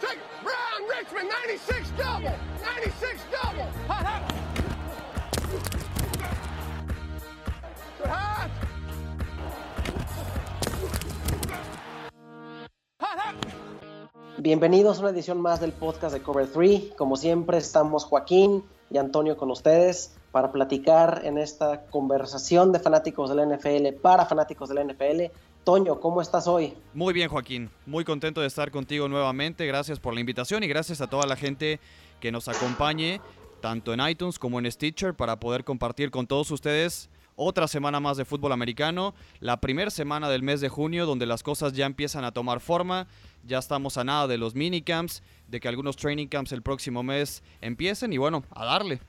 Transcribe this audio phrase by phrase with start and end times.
[0.00, 3.64] Take Brown, Richmond, 96 double, 96 double.
[3.88, 4.22] Hot, hot.
[7.98, 8.50] Good hot.
[14.38, 16.92] Bienvenidos a una edición más del podcast de Cover 3.
[16.98, 23.34] Como siempre, estamos Joaquín y Antonio con ustedes para platicar en esta conversación de fanáticos
[23.34, 25.32] del NFL para fanáticos del NFL.
[25.66, 26.74] Toño, ¿cómo estás hoy?
[26.94, 27.68] Muy bien, Joaquín.
[27.86, 29.66] Muy contento de estar contigo nuevamente.
[29.66, 31.80] Gracias por la invitación y gracias a toda la gente
[32.20, 33.20] que nos acompañe,
[33.60, 38.16] tanto en iTunes como en Stitcher, para poder compartir con todos ustedes otra semana más
[38.16, 39.12] de fútbol americano.
[39.40, 43.08] La primera semana del mes de junio, donde las cosas ya empiezan a tomar forma.
[43.44, 47.42] Ya estamos a nada de los minicamps, de que algunos training camps el próximo mes
[47.60, 49.00] empiecen y bueno, a darle.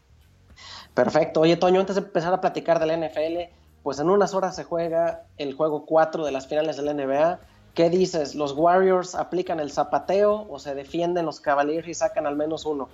[0.96, 1.42] Perfecto.
[1.42, 3.54] Oye, Toño, antes de empezar a platicar del NFL,
[3.88, 7.40] pues en unas horas se juega el juego 4 de las finales de la NBA.
[7.74, 8.36] ¿Qué dices?
[8.36, 12.90] ¿Los Warriors aplican el zapateo o se defienden los Cavaliers y sacan al menos uno?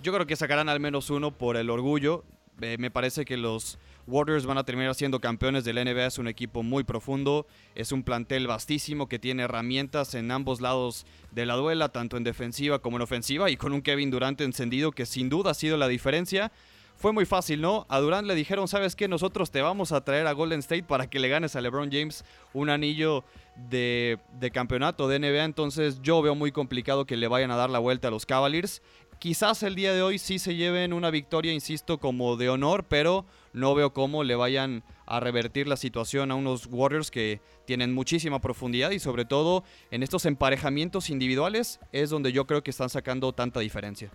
[0.00, 2.22] Yo creo que sacarán al menos uno por el orgullo.
[2.60, 6.06] Eh, me parece que los Warriors van a terminar siendo campeones del NBA.
[6.06, 11.04] Es un equipo muy profundo, es un plantel vastísimo que tiene herramientas en ambos lados
[11.32, 14.92] de la duela, tanto en defensiva como en ofensiva, y con un Kevin Durant encendido
[14.92, 16.52] que sin duda ha sido la diferencia.
[16.98, 17.86] Fue muy fácil, ¿no?
[17.88, 19.06] A Durant le dijeron, ¿sabes qué?
[19.06, 22.24] Nosotros te vamos a traer a Golden State para que le ganes a LeBron James
[22.52, 23.22] un anillo
[23.70, 25.44] de, de campeonato de NBA.
[25.44, 28.82] Entonces yo veo muy complicado que le vayan a dar la vuelta a los Cavaliers.
[29.20, 33.24] Quizás el día de hoy sí se lleven una victoria, insisto, como de honor, pero
[33.52, 38.40] no veo cómo le vayan a revertir la situación a unos Warriors que tienen muchísima
[38.40, 43.32] profundidad y sobre todo en estos emparejamientos individuales es donde yo creo que están sacando
[43.32, 44.10] tanta diferencia.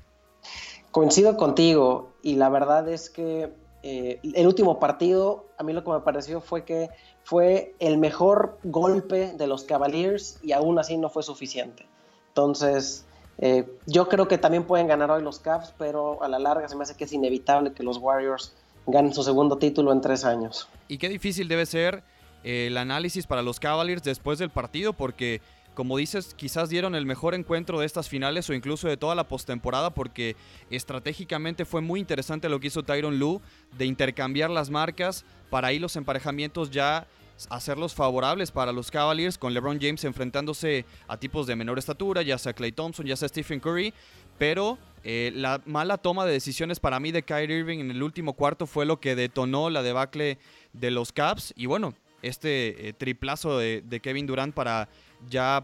[0.94, 5.89] Coincido contigo y la verdad es que eh, el último partido a mí lo que
[5.89, 6.91] me pareció fue que
[7.23, 11.88] fue el mejor golpe de los Cavaliers y aún así no fue suficiente.
[12.27, 13.08] Entonces,
[13.39, 16.75] eh, yo creo que también pueden ganar hoy los Cavs, pero a la larga se
[16.75, 18.54] me hace que es inevitable que los Warriors
[18.86, 20.67] ganen su segundo título en tres años.
[20.87, 22.04] Y qué difícil debe ser
[22.43, 25.42] eh, el análisis para los Cavaliers después del partido, porque
[25.73, 29.28] como dices, quizás dieron el mejor encuentro de estas finales o incluso de toda la
[29.28, 30.36] postemporada, porque
[30.70, 33.42] estratégicamente fue muy interesante lo que hizo Tyron Lue
[33.78, 37.08] de intercambiar las marcas para ahí los emparejamientos ya
[37.50, 42.38] hacerlos favorables para los Cavaliers, con LeBron James enfrentándose a tipos de menor estatura, ya
[42.38, 43.94] sea Clay Thompson, ya sea Stephen Curry,
[44.38, 48.34] pero eh, la mala toma de decisiones para mí de Kyrie Irving en el último
[48.34, 50.38] cuarto fue lo que detonó la debacle
[50.73, 54.88] de los Caps y bueno, este eh, triplazo de, de, Kevin Durant para
[55.30, 55.64] ya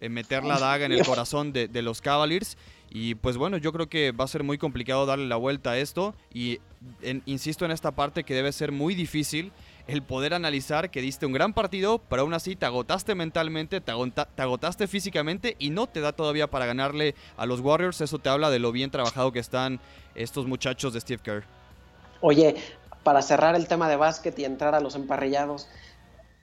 [0.00, 2.56] eh, meter la daga en el corazón de, de, los Cavaliers
[2.90, 5.78] y pues bueno, yo creo que va a ser muy complicado darle la vuelta a
[5.78, 6.60] esto y
[7.02, 9.52] en, insisto en esta parte que debe ser muy difícil
[9.86, 13.90] el poder analizar que diste un gran partido, pero aún así te agotaste mentalmente, te,
[13.90, 18.00] agota, te, agotaste físicamente y no te da todavía para ganarle a los Warriors.
[18.00, 19.80] Eso te habla de lo bien trabajado que están
[20.14, 21.44] estos muchachos de Steve Kerr.
[22.20, 22.56] Oye,
[23.02, 25.68] para cerrar el tema de básquet y entrar a los emparrillados,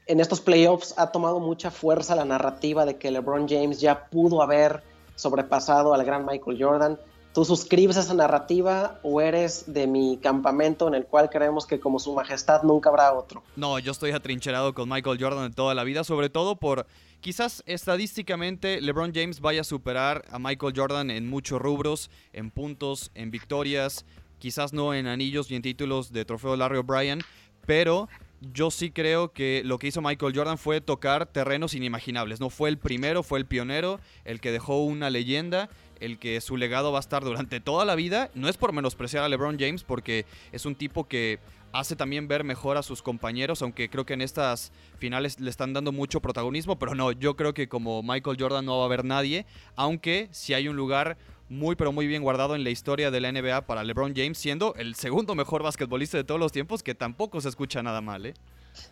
[0.07, 4.41] en estos playoffs ha tomado mucha fuerza la narrativa de que LeBron James ya pudo
[4.41, 4.83] haber
[5.16, 6.99] sobrepasado al gran Michael Jordan.
[7.33, 11.81] ¿Tú suscribes a esa narrativa o eres de mi campamento en el cual creemos que
[11.81, 13.43] como su majestad nunca habrá otro?
[13.57, 16.85] No, yo estoy atrincherado con Michael Jordan toda la vida, sobre todo por
[17.19, 23.11] quizás estadísticamente LeBron James vaya a superar a Michael Jordan en muchos rubros, en puntos,
[23.16, 24.05] en victorias,
[24.39, 27.19] quizás no en anillos y en títulos de trofeo Larry O'Brien,
[27.66, 28.07] pero
[28.53, 32.39] yo sí creo que lo que hizo Michael Jordan fue tocar terrenos inimaginables.
[32.39, 35.69] No fue el primero, fue el pionero, el que dejó una leyenda
[36.00, 38.29] el que su legado va a estar durante toda la vida.
[38.34, 41.39] No es por menospreciar a LeBron James, porque es un tipo que
[41.72, 45.73] hace también ver mejor a sus compañeros, aunque creo que en estas finales le están
[45.73, 49.03] dando mucho protagonismo, pero no, yo creo que como Michael Jordan no va a haber
[49.03, 49.45] nadie,
[49.75, 51.17] aunque si hay un lugar
[51.50, 54.73] muy pero muy bien guardado en la historia de la NBA para LeBron James, siendo
[54.75, 58.33] el segundo mejor basquetbolista de todos los tiempos, que tampoco se escucha nada mal, ¿eh?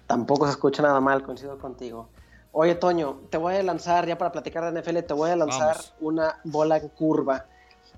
[0.07, 2.09] Tampoco se escucha nada mal, coincido contigo.
[2.51, 5.75] Oye, Toño, te voy a lanzar, ya para platicar de NFL, te voy a lanzar
[5.75, 5.93] Vamos.
[5.99, 7.47] una bola en curva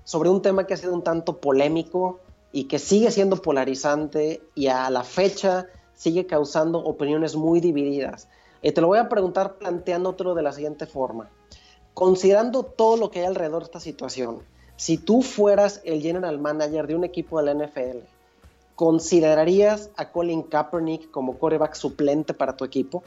[0.04, 2.20] sobre un tema que ha sido un tanto polémico
[2.52, 8.28] y que sigue siendo polarizante y a la fecha sigue causando opiniones muy divididas.
[8.62, 11.28] Y te lo voy a preguntar planteándotelo de la siguiente forma.
[11.96, 14.42] Considerando todo lo que hay alrededor de esta situación,
[14.76, 18.00] si tú fueras el general manager de un equipo de la NFL,
[18.74, 23.02] ¿considerarías a Colin Kaepernick como coreback suplente para tu equipo?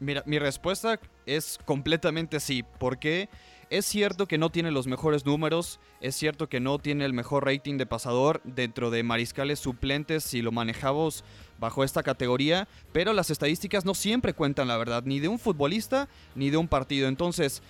[0.00, 3.30] Mira, mi respuesta es completamente sí, porque
[3.70, 7.46] es cierto que no tiene los mejores números, es cierto que no tiene el mejor
[7.46, 11.22] rating de pasador dentro de mariscales suplentes si lo manejamos
[11.60, 16.08] bajo esta categoría, pero las estadísticas no siempre cuentan la verdad, ni de un futbolista
[16.34, 17.06] ni de un partido.
[17.06, 17.62] Entonces,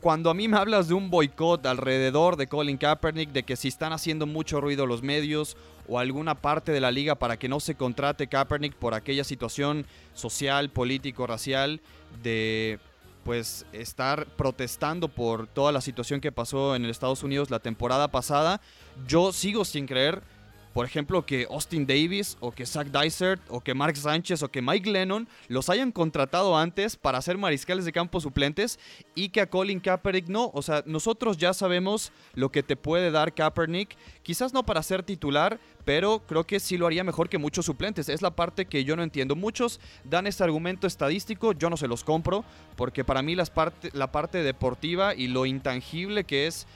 [0.00, 3.68] cuando a mí me hablas de un boicot alrededor de Colin Kaepernick, de que si
[3.68, 5.56] están haciendo mucho ruido los medios
[5.88, 9.86] o alguna parte de la liga para que no se contrate Kaepernick por aquella situación
[10.14, 11.80] social, político, racial,
[12.22, 12.78] de
[13.24, 18.60] pues estar protestando por toda la situación que pasó en Estados Unidos la temporada pasada,
[19.06, 20.22] yo sigo sin creer
[20.72, 24.62] por ejemplo, que Austin Davis o que Zach Dysert o que Mark Sánchez o que
[24.62, 28.78] Mike Lennon los hayan contratado antes para ser mariscales de campo suplentes
[29.14, 30.50] y que a Colin Kaepernick no.
[30.54, 35.02] O sea, nosotros ya sabemos lo que te puede dar Kaepernick, quizás no para ser
[35.02, 38.08] titular, pero creo que sí lo haría mejor que muchos suplentes.
[38.08, 39.34] Es la parte que yo no entiendo.
[39.34, 42.44] Muchos dan este argumento estadístico, yo no se los compro,
[42.76, 46.66] porque para mí las parte, la parte deportiva y lo intangible que es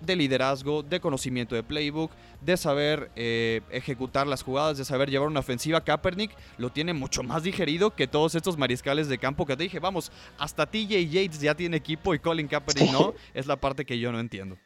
[0.00, 2.10] de liderazgo, de conocimiento de playbook,
[2.40, 5.82] de saber eh, ejecutar las jugadas, de saber llevar una ofensiva.
[5.82, 9.78] Kaepernick lo tiene mucho más digerido que todos estos mariscales de campo que te dije,
[9.78, 13.98] vamos, hasta TJ Yates ya tiene equipo y Colin Kaepernick no, es la parte que
[13.98, 14.56] yo no entiendo.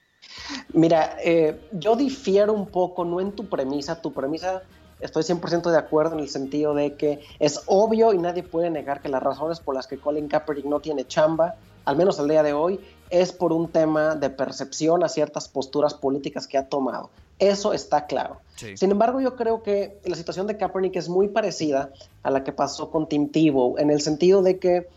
[0.73, 4.63] Mira, eh, yo difiero un poco, no en tu premisa, tu premisa
[5.01, 9.03] estoy 100% de acuerdo en el sentido de que es obvio y nadie puede negar
[9.03, 12.43] que las razones por las que Colin Kaepernick no tiene chamba, al menos al día
[12.43, 12.81] de hoy,
[13.11, 17.11] es por un tema de percepción a ciertas posturas políticas que ha tomado.
[17.39, 18.41] Eso está claro.
[18.57, 21.91] Sin embargo, yo creo que la situación de Kaepernick es muy parecida
[22.23, 24.89] a la que pasó con Tim Tebow, en el sentido de que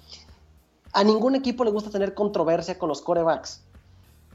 [0.94, 3.62] a ningún equipo le gusta tener controversia con los corebacks.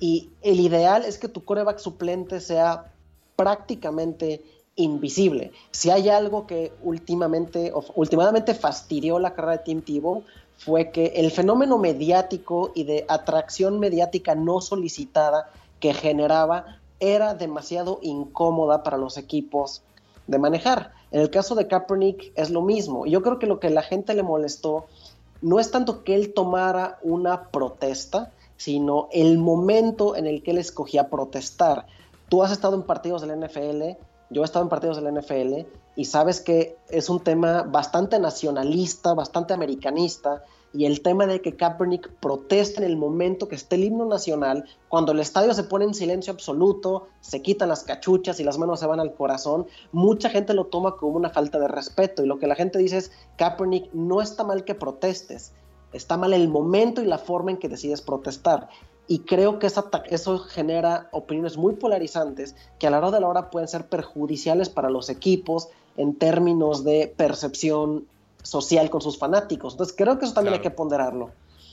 [0.00, 2.92] Y el ideal es que tu coreback suplente sea
[3.36, 4.42] prácticamente
[4.74, 5.52] invisible.
[5.70, 10.24] Si hay algo que últimamente, últimamente fastidió la carrera de Tim Tebow,
[10.64, 15.50] fue que el fenómeno mediático y de atracción mediática no solicitada
[15.80, 19.82] que generaba era demasiado incómoda para los equipos
[20.28, 20.92] de manejar.
[21.10, 23.06] En el caso de Kaepernick es lo mismo.
[23.06, 24.86] Yo creo que lo que la gente le molestó
[25.40, 30.58] no es tanto que él tomara una protesta, sino el momento en el que él
[30.58, 31.86] escogía protestar.
[32.28, 33.98] Tú has estado en partidos del NFL,
[34.30, 39.14] yo he estado en partidos del NFL y sabes que es un tema bastante nacionalista,
[39.14, 40.42] bastante americanista,
[40.74, 44.64] y el tema de que Kaepernick protesta en el momento que esté el himno nacional,
[44.88, 48.80] cuando el estadio se pone en silencio absoluto, se quitan las cachuchas y las manos
[48.80, 52.38] se van al corazón, mucha gente lo toma como una falta de respeto y lo
[52.38, 55.52] que la gente dice es, Kaepernick, no está mal que protestes,
[55.92, 58.68] está mal el momento y la forma en que decides protestar.
[59.08, 63.50] Y creo que eso genera opiniones muy polarizantes que a la hora de la hora
[63.50, 68.06] pueden ser perjudiciales para los equipos en términos de percepción
[68.42, 69.74] social con sus fanáticos.
[69.74, 71.30] Entonces creo que eso también hay que ponderarlo.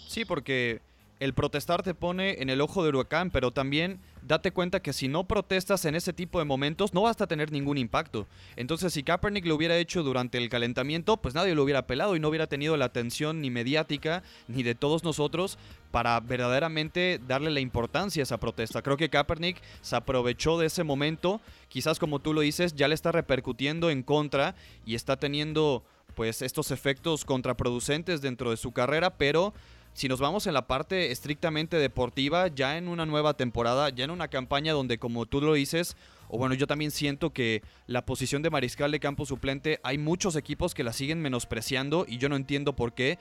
[0.07, 0.81] Sí, porque
[1.19, 5.07] el protestar te pone en el ojo del huracán, pero también date cuenta que si
[5.07, 8.27] no protestas en ese tipo de momentos no vas a tener ningún impacto.
[8.55, 12.19] Entonces si Kaepernick lo hubiera hecho durante el calentamiento, pues nadie lo hubiera pelado y
[12.19, 15.57] no hubiera tenido la atención ni mediática ni de todos nosotros
[15.91, 18.81] para verdaderamente darle la importancia a esa protesta.
[18.81, 22.95] Creo que Kaepernick se aprovechó de ese momento, quizás como tú lo dices, ya le
[22.95, 24.55] está repercutiendo en contra
[24.85, 25.83] y está teniendo
[26.15, 29.53] pues estos efectos contraproducentes dentro de su carrera, pero
[29.99, 34.11] si nos vamos en la parte estrictamente deportiva, ya en una nueva temporada, ya en
[34.11, 35.97] una campaña donde como tú lo dices,
[36.29, 40.37] o bueno, yo también siento que la posición de mariscal de campo suplente, hay muchos
[40.37, 43.19] equipos que la siguen menospreciando y yo no entiendo por qué.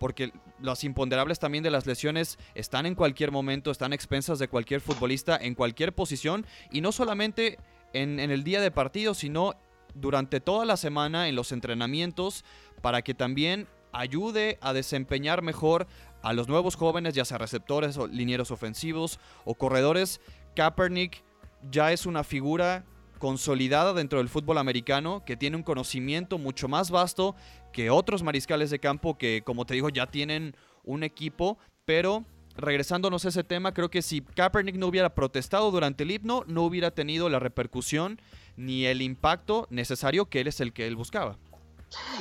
[0.00, 4.80] Porque los imponderables también de las lesiones están en cualquier momento, están expensas de cualquier
[4.80, 7.56] futbolista en cualquier posición y no solamente
[7.92, 9.54] en, en el día de partido, sino
[9.94, 12.44] durante toda la semana en los entrenamientos
[12.80, 15.86] para que también ayude a desempeñar mejor
[16.22, 20.20] a los nuevos jóvenes, ya sea receptores o linieros ofensivos o corredores.
[20.54, 21.22] Kaepernick
[21.70, 22.84] ya es una figura
[23.18, 27.36] consolidada dentro del fútbol americano, que tiene un conocimiento mucho más vasto
[27.72, 32.24] que otros mariscales de campo que, como te digo, ya tienen un equipo, pero
[32.56, 36.62] regresándonos a ese tema, creo que si Kaepernick no hubiera protestado durante el himno, no
[36.62, 38.20] hubiera tenido la repercusión
[38.56, 41.38] ni el impacto necesario que él es el que él buscaba.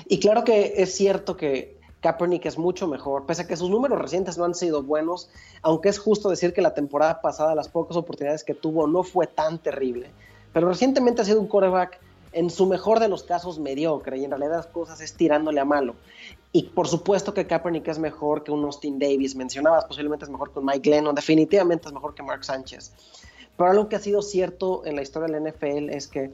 [0.08, 4.00] Y claro que es cierto que Kaepernick es mucho mejor, pese a que sus números
[4.00, 5.30] recientes no han sido buenos,
[5.62, 9.28] aunque es justo decir que la temporada pasada las pocas oportunidades que tuvo no fue
[9.28, 10.10] tan terrible,
[10.54, 12.00] pero recientemente ha sido un quarterback
[12.32, 15.66] en su mejor de los casos mediocre y en realidad las cosas es tirándole a
[15.66, 15.96] malo.
[16.52, 20.52] Y por supuesto que Kaepernick es mejor que un Austin Davis, mencionabas, posiblemente es mejor
[20.52, 22.94] que un Mike Lennon, definitivamente es mejor que Mark Sánchez.
[23.58, 26.34] Pero algo que ha sido cierto en la historia del NFL es que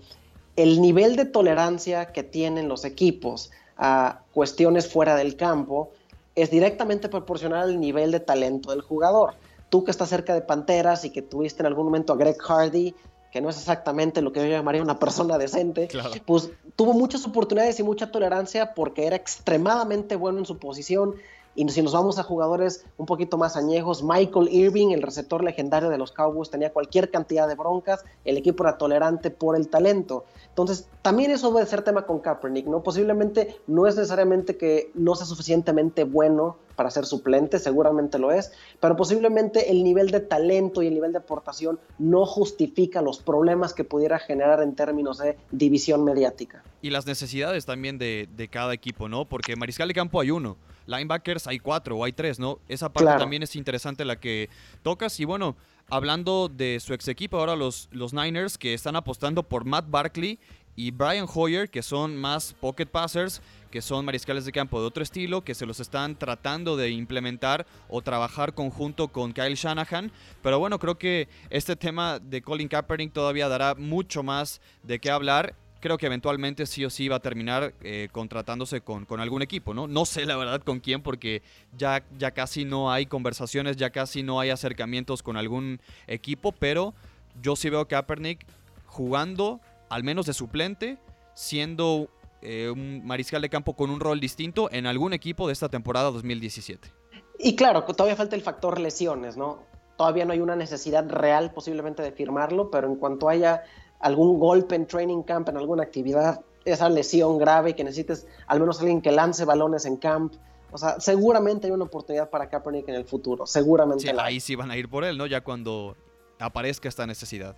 [0.55, 5.91] el nivel de tolerancia que tienen los equipos a cuestiones fuera del campo
[6.35, 9.35] es directamente proporcional al nivel de talento del jugador.
[9.69, 12.93] Tú que estás cerca de Panteras y que tuviste en algún momento a Greg Hardy,
[13.31, 15.89] que no es exactamente lo que yo llamaría una persona decente,
[16.25, 21.15] pues tuvo muchas oportunidades y mucha tolerancia porque era extremadamente bueno en su posición
[21.55, 25.89] Y si nos vamos a jugadores un poquito más añejos, Michael Irving, el receptor legendario
[25.89, 30.25] de los Cowboys, tenía cualquier cantidad de broncas, el equipo era tolerante por el talento.
[30.49, 32.83] Entonces, también eso puede ser tema con Kaepernick, ¿no?
[32.83, 38.51] Posiblemente no es necesariamente que no sea suficientemente bueno para ser suplente, seguramente lo es,
[38.79, 43.73] pero posiblemente el nivel de talento y el nivel de aportación no justifica los problemas
[43.73, 46.63] que pudiera generar en términos de división mediática.
[46.81, 49.25] Y las necesidades también de, cada equipo, ¿no?
[49.25, 52.59] Porque mariscal de campo hay uno, linebackers hay cuatro o hay tres, ¿no?
[52.67, 54.49] Esa parte también es interesante la que
[54.83, 55.55] tocas y bueno,
[55.89, 60.39] hablando de su ex equipo, ahora los, los Niners que están apostando por Matt Barkley
[60.75, 65.03] y Brian Hoyer, que son más pocket passers, que son mariscales de campo de otro
[65.03, 70.11] estilo, que se los están tratando de implementar o trabajar conjunto con Kyle Shanahan.
[70.41, 75.09] Pero bueno, creo que este tema de Colin Kaepernick todavía dará mucho más de qué
[75.09, 79.43] hablar creo que eventualmente sí o sí va a terminar eh, contratándose con, con, algún
[79.43, 79.85] equipo, ¿no?
[79.85, 81.43] No sé la verdad con quién porque
[81.77, 86.95] ya, ya casi no hay conversaciones, ya casi no hay acercamientos con algún equipo, pero
[87.39, 88.47] yo sí veo a Kaepernick
[88.87, 90.97] jugando al menos de suplente,
[91.35, 92.09] siendo
[92.41, 96.09] eh, un mariscal de campo con un rol distinto en algún equipo de esta temporada
[96.09, 96.91] 2017.
[97.37, 99.59] Y claro, todavía falta el factor lesiones, ¿no?
[99.97, 103.61] Todavía no hay una necesidad real posiblemente de firmarlo, pero en cuanto haya
[104.05, 108.79] algún golpe en training camp, en alguna actividad, esa lesión grave que necesites al menos
[108.79, 110.35] alguien que lance balones en camp,
[110.71, 114.03] o sea, seguramente hay una oportunidad para Kaepernick en el futuro, seguramente.
[114.03, 115.25] Sí, ahí sí van a ir por él, ¿no?
[115.25, 115.95] Ya cuando
[116.37, 117.55] aparezca esta necesidad.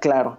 [0.00, 0.36] Claro.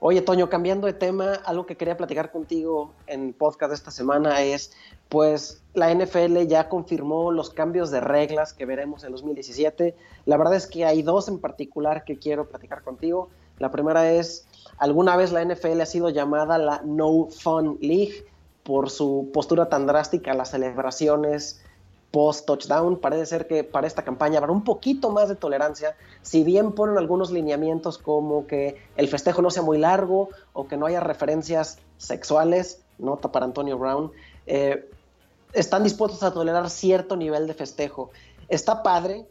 [0.00, 4.42] Oye, Toño, cambiando de tema, algo que quería platicar contigo en podcast de esta semana
[4.42, 4.72] es,
[5.08, 9.94] pues, la NFL ya confirmó los cambios de reglas que veremos en 2017.
[10.24, 13.30] La verdad es que hay dos en particular que quiero platicar contigo.
[13.62, 14.44] La primera es,
[14.76, 18.26] alguna vez la NFL ha sido llamada la No Fun League
[18.64, 21.62] por su postura tan drástica a las celebraciones
[22.10, 22.98] post-touchdown.
[22.98, 26.98] Parece ser que para esta campaña habrá un poquito más de tolerancia, si bien ponen
[26.98, 31.78] algunos lineamientos como que el festejo no sea muy largo o que no haya referencias
[31.98, 34.10] sexuales, nota para Antonio Brown,
[34.48, 34.90] eh,
[35.52, 38.10] están dispuestos a tolerar cierto nivel de festejo.
[38.48, 39.24] Está padre,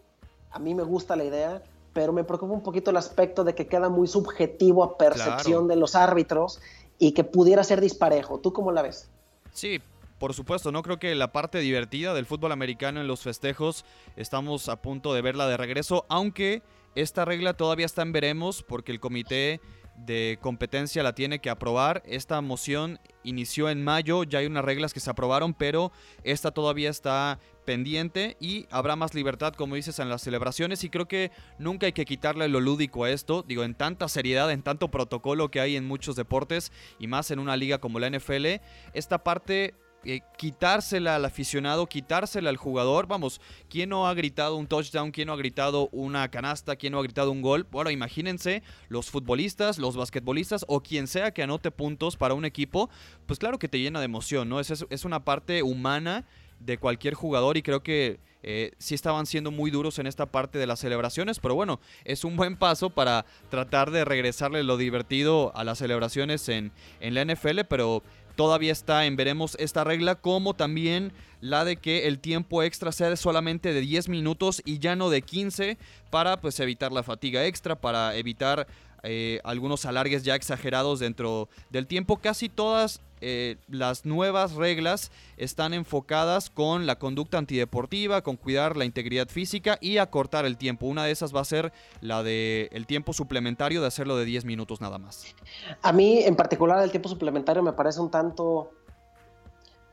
[0.51, 1.61] a mí me gusta la idea,
[1.93, 5.75] pero me preocupa un poquito el aspecto de que queda muy subjetivo a percepción de
[5.75, 6.61] los árbitros
[6.97, 8.39] y que pudiera ser disparejo.
[8.39, 9.09] ¿Tú cómo la ves?
[9.51, 9.81] Sí,
[10.19, 14.69] por supuesto, no creo que la parte divertida del fútbol americano en los festejos estamos
[14.69, 16.61] a punto de verla de regreso, aunque
[16.93, 19.61] esta regla todavía está en veremos porque el comité
[20.05, 22.01] de competencia la tiene que aprobar.
[22.05, 25.91] Esta moción inició en mayo, ya hay unas reglas que se aprobaron, pero
[26.23, 31.07] esta todavía está pendiente y habrá más libertad, como dices, en las celebraciones y creo
[31.07, 34.89] que nunca hay que quitarle lo lúdico a esto, digo, en tanta seriedad, en tanto
[34.89, 38.61] protocolo que hay en muchos deportes y más en una liga como la NFL,
[38.93, 43.07] esta parte eh, quitársela al aficionado, quitársela al jugador.
[43.07, 43.39] Vamos,
[43.69, 45.11] ¿quién no ha gritado un touchdown?
[45.11, 46.75] ¿Quién no ha gritado una canasta?
[46.75, 47.67] ¿Quién no ha gritado un gol?
[47.69, 52.89] Bueno, imagínense los futbolistas, los basquetbolistas o quien sea que anote puntos para un equipo,
[53.25, 54.59] pues claro que te llena de emoción, ¿no?
[54.59, 56.25] Es, es una parte humana
[56.65, 60.57] de cualquier jugador y creo que eh, sí estaban siendo muy duros en esta parte
[60.57, 65.51] de las celebraciones, pero bueno, es un buen paso para tratar de regresarle lo divertido
[65.55, 68.03] a las celebraciones en, en la NFL, pero
[68.35, 71.11] todavía está en veremos esta regla, como también
[71.41, 75.21] la de que el tiempo extra sea solamente de 10 minutos y ya no de
[75.21, 75.77] 15
[76.09, 78.67] para pues evitar la fatiga extra, para evitar
[79.03, 82.17] eh, algunos alargues ya exagerados dentro del tiempo.
[82.17, 88.85] Casi todas eh, las nuevas reglas están enfocadas con la conducta antideportiva, con cuidar la
[88.85, 90.87] integridad física y acortar el tiempo.
[90.87, 94.45] Una de esas va a ser la de el tiempo suplementario de hacerlo de 10
[94.45, 95.35] minutos nada más.
[95.81, 98.71] A mí en particular el tiempo suplementario me parece un tanto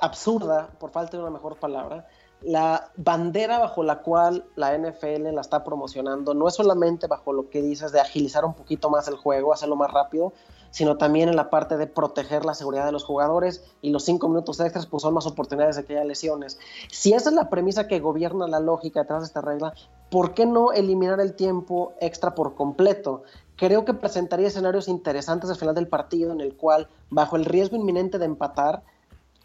[0.00, 2.08] absurda, por falta de una mejor palabra,
[2.42, 7.50] la bandera bajo la cual la NFL la está promocionando no es solamente bajo lo
[7.50, 10.32] que dices de agilizar un poquito más el juego, hacerlo más rápido,
[10.70, 14.28] sino también en la parte de proteger la seguridad de los jugadores y los cinco
[14.28, 16.58] minutos extras pues son más oportunidades de que haya lesiones.
[16.90, 19.74] Si esa es la premisa que gobierna la lógica detrás de esta regla,
[20.10, 23.22] ¿por qué no eliminar el tiempo extra por completo?
[23.56, 27.76] Creo que presentaría escenarios interesantes al final del partido en el cual, bajo el riesgo
[27.76, 28.84] inminente de empatar,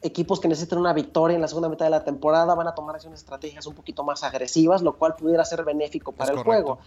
[0.04, 2.96] equipos que necesitan una victoria en la segunda mitad de la temporada van a tomar
[2.96, 6.80] acciones estrategias un poquito más agresivas, lo cual pudiera ser benéfico para el juego.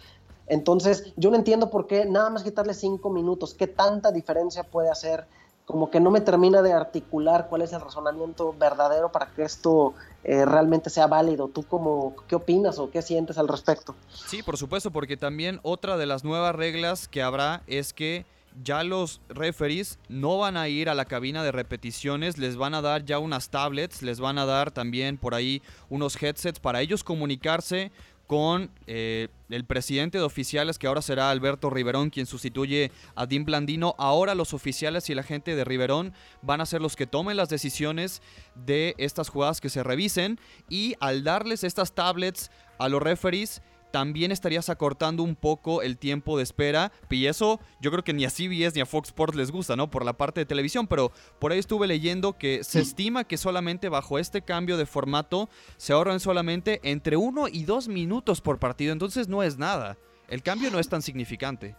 [0.47, 4.91] Entonces, yo no entiendo por qué nada más quitarle cinco minutos, qué tanta diferencia puede
[4.91, 5.27] hacer.
[5.65, 9.95] Como que no me termina de articular cuál es el razonamiento verdadero para que esto
[10.23, 11.49] eh, realmente sea válido.
[11.49, 13.97] ¿Tú cómo, qué opinas o qué sientes al respecto?
[14.09, 18.27] Sí, por supuesto, porque también otra de las nuevas reglas que habrá es que
[18.63, 22.83] ya los referees no van a ir a la cabina de repeticiones, les van a
[22.83, 27.05] dar ya unas tablets, les van a dar también por ahí unos headsets para ellos
[27.05, 27.93] comunicarse
[28.27, 33.45] con eh, el presidente de oficiales, que ahora será Alberto Riverón, quien sustituye a Dean
[33.45, 33.95] Blandino.
[33.99, 37.49] Ahora los oficiales y la gente de Riverón van a ser los que tomen las
[37.49, 38.23] decisiones
[38.55, 40.41] de estas jugadas que se revisen.
[40.69, 46.37] Y al darles estas tablets a los referees, también estarías acortando un poco el tiempo
[46.37, 46.93] de espera.
[47.11, 49.91] Y eso yo creo que ni a CBS ni a Fox Sports les gusta, ¿no?
[49.91, 53.89] Por la parte de televisión, pero por ahí estuve leyendo que se estima que solamente
[53.89, 58.93] bajo este cambio de formato se ahorran solamente entre uno y dos minutos por partido.
[58.93, 59.97] Entonces no es nada.
[60.29, 61.77] El cambio no es tan significante.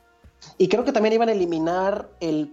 [0.58, 2.10] Y creo que también iban a eliminar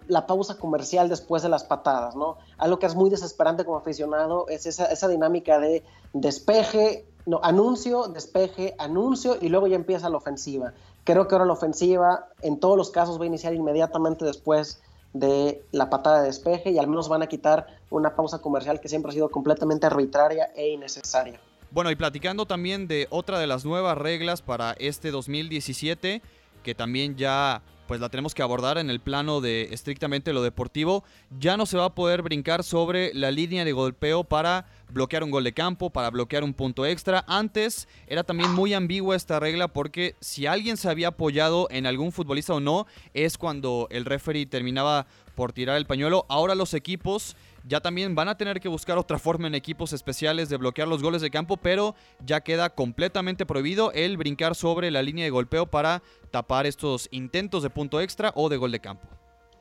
[0.08, 2.38] la pausa comercial después de las patadas, ¿no?
[2.58, 8.08] Algo que es muy desesperante como aficionado es esa, esa dinámica de despeje, no, anuncio,
[8.08, 10.72] despeje, anuncio y luego ya empieza la ofensiva.
[11.04, 15.62] Creo que ahora la ofensiva en todos los casos va a iniciar inmediatamente después de
[15.70, 19.10] la patada de despeje y al menos van a quitar una pausa comercial que siempre
[19.10, 21.40] ha sido completamente arbitraria e innecesaria.
[21.70, 26.20] Bueno, y platicando también de otra de las nuevas reglas para este 2017,
[26.62, 31.04] que también ya pues la tenemos que abordar en el plano de estrictamente lo deportivo.
[31.38, 35.30] Ya no se va a poder brincar sobre la línea de golpeo para bloquear un
[35.30, 37.24] gol de campo, para bloquear un punto extra.
[37.26, 42.12] Antes era también muy ambigua esta regla porque si alguien se había apoyado en algún
[42.12, 46.26] futbolista o no, es cuando el referee terminaba por tirar el pañuelo.
[46.28, 50.48] Ahora los equipos ya también van a tener que buscar otra forma en equipos especiales
[50.48, 51.94] de bloquear los goles de campo, pero
[52.24, 57.62] ya queda completamente prohibido el brincar sobre la línea de golpeo para tapar estos intentos
[57.62, 59.08] de punto extra o de gol de campo.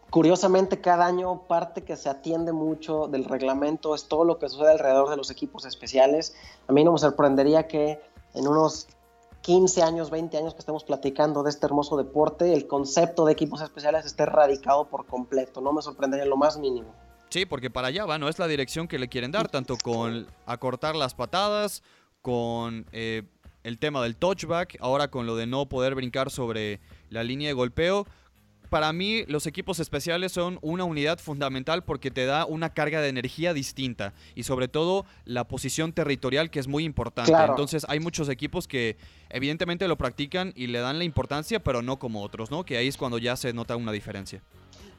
[0.10, 4.72] Curiosamente, cada año parte que se atiende mucho del reglamento es todo lo que sucede
[4.72, 6.36] alrededor de los equipos especiales.
[6.68, 8.00] A mí no me sorprendería que
[8.36, 8.88] en unos
[9.42, 13.62] 15 años, 20 años que estemos platicando de este hermoso deporte, el concepto de equipos
[13.62, 15.62] especiales esté erradicado por completo.
[15.62, 16.94] No me sorprendería lo más mínimo.
[17.34, 18.30] Sí, porque para allá va, ¿no?
[18.30, 21.82] Es la dirección que le quieren dar, tanto con acortar las patadas,
[22.22, 23.24] con eh,
[23.64, 27.54] el tema del touchback, ahora con lo de no poder brincar sobre la línea de
[27.54, 28.06] golpeo.
[28.70, 33.10] Para mí, los equipos especiales son una unidad fundamental porque te da una carga de
[33.10, 37.34] energía distinta y sobre todo la posición territorial que es muy importante.
[37.34, 38.96] Entonces, hay muchos equipos que
[39.32, 42.64] evidentemente lo practican y le dan la importancia, pero no como otros, ¿no?
[42.64, 44.44] Que ahí es cuando ya se nota una diferencia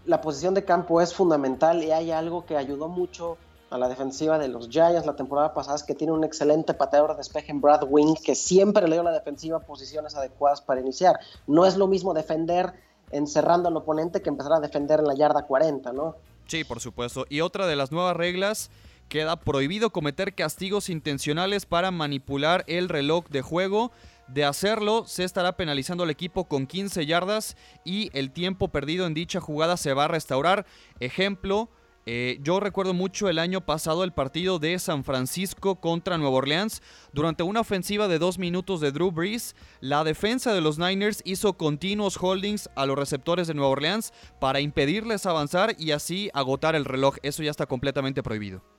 [0.06, 3.38] la posición de campo es fundamental y hay algo que ayudó mucho
[3.70, 7.10] a la defensiva de los Giants la temporada pasada es que tiene un excelente pateador
[7.10, 10.80] de despeje en Brad Wing que siempre le dio a la defensiva posiciones adecuadas para
[10.80, 11.18] iniciar.
[11.46, 12.72] No es lo mismo defender
[13.10, 16.16] encerrando al oponente que empezar a defender en la yarda 40, ¿no?
[16.46, 17.26] Sí, por supuesto.
[17.28, 18.70] Y otra de las nuevas reglas
[19.08, 23.92] queda prohibido cometer castigos intencionales para manipular el reloj de juego.
[24.28, 29.14] De hacerlo, se estará penalizando al equipo con 15 yardas y el tiempo perdido en
[29.14, 30.66] dicha jugada se va a restaurar.
[30.98, 31.68] Ejemplo,
[32.06, 36.82] eh, yo recuerdo mucho el año pasado el partido de San Francisco contra Nueva Orleans.
[37.12, 41.54] Durante una ofensiva de dos minutos de Drew Brees, la defensa de los Niners hizo
[41.54, 46.84] continuos holdings a los receptores de Nueva Orleans para impedirles avanzar y así agotar el
[46.84, 47.16] reloj.
[47.22, 48.73] Eso ya está completamente prohibido.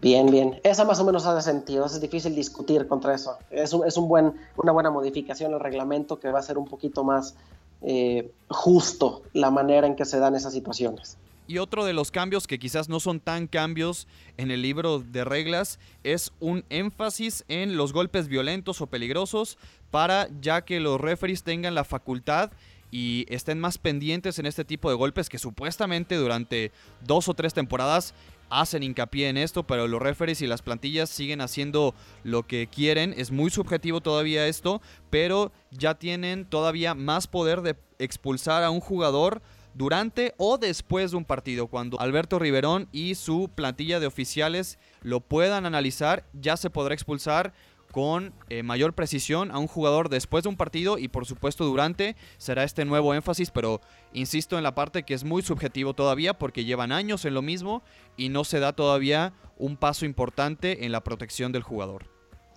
[0.00, 0.60] Bien, bien.
[0.62, 1.86] Esa más o menos hace sentido.
[1.86, 3.38] Es difícil discutir contra eso.
[3.50, 7.34] Es, un, buen, una buena modificación al reglamento que va a ser un poquito más
[7.82, 11.16] eh, justo la manera en que se dan esas situaciones.
[11.48, 15.24] Y otro de los cambios que quizás no son tan cambios en el libro de
[15.24, 19.56] reglas es un énfasis en los golpes violentos o peligrosos
[19.92, 22.50] para ya que los referees tengan la facultad
[22.90, 26.72] y estén más pendientes en este tipo de golpes que supuestamente durante
[27.06, 28.14] dos o tres temporadas
[28.50, 33.14] hacen hincapié en esto, pero los referees y las plantillas siguen haciendo lo que quieren.
[33.16, 34.80] Es muy subjetivo todavía esto,
[35.10, 39.42] pero ya tienen todavía más poder de expulsar a un jugador
[39.74, 41.66] durante o después de un partido.
[41.66, 47.52] Cuando Alberto Riverón y su plantilla de oficiales lo puedan analizar, ya se podrá expulsar
[47.96, 52.14] con eh, mayor precisión a un jugador después de un partido y por supuesto durante
[52.36, 53.80] será este nuevo énfasis, pero
[54.12, 57.82] insisto en la parte que es muy subjetivo todavía porque llevan años en lo mismo
[58.14, 62.04] y no se da todavía un paso importante en la protección del jugador.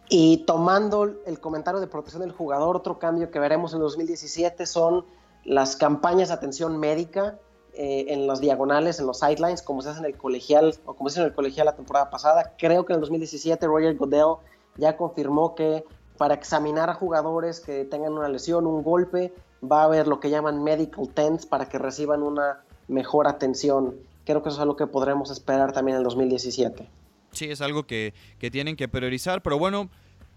[0.10, 5.06] Y tomando el comentario de protección del jugador, otro cambio que veremos en 2017 son
[5.46, 7.40] las campañas de atención médica
[7.76, 11.10] eh, en las diagonales, en los sidelines, como se hace en el colegial o como
[11.10, 12.56] se hizo en el colegial la temporada pasada.
[12.58, 14.36] Creo que en el 2017 Roger Goodell
[14.80, 15.84] ya confirmó que
[16.18, 20.30] para examinar a jugadores que tengan una lesión, un golpe, va a haber lo que
[20.30, 23.96] llaman medical tents para que reciban una mejor atención.
[24.26, 26.88] Creo que eso es algo que podremos esperar también en el 2017.
[27.32, 28.14] Sí, es algo que,
[28.52, 29.90] tienen que priorizar, pero bueno,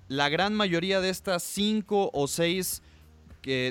[0.08, 2.82] la gran mayoría de estas cinco o seis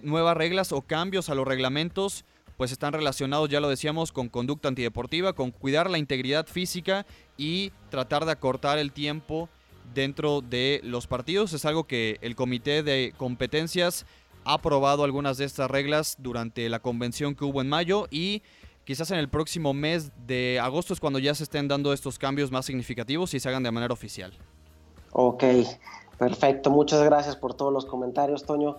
[0.03, 2.25] nuevas reglas o cambios a los reglamentos
[2.57, 7.71] pues están relacionados, ya lo decíamos, con conducta antideportiva, con cuidar la integridad física y
[7.89, 9.49] tratar de acortar el tiempo
[9.93, 11.53] dentro de los partidos.
[11.53, 14.05] Es algo que el comité de competencias
[14.45, 18.41] ha aprobado algunas de estas reglas durante la convención que hubo en mayo y
[18.85, 22.51] quizás en el próximo mes de agosto es cuando ya se estén dando estos cambios
[22.51, 24.33] más significativos y se hagan de manera oficial.
[25.11, 25.43] Ok,
[26.17, 26.69] perfecto.
[26.69, 28.77] Muchas gracias por todos los comentarios, Toño.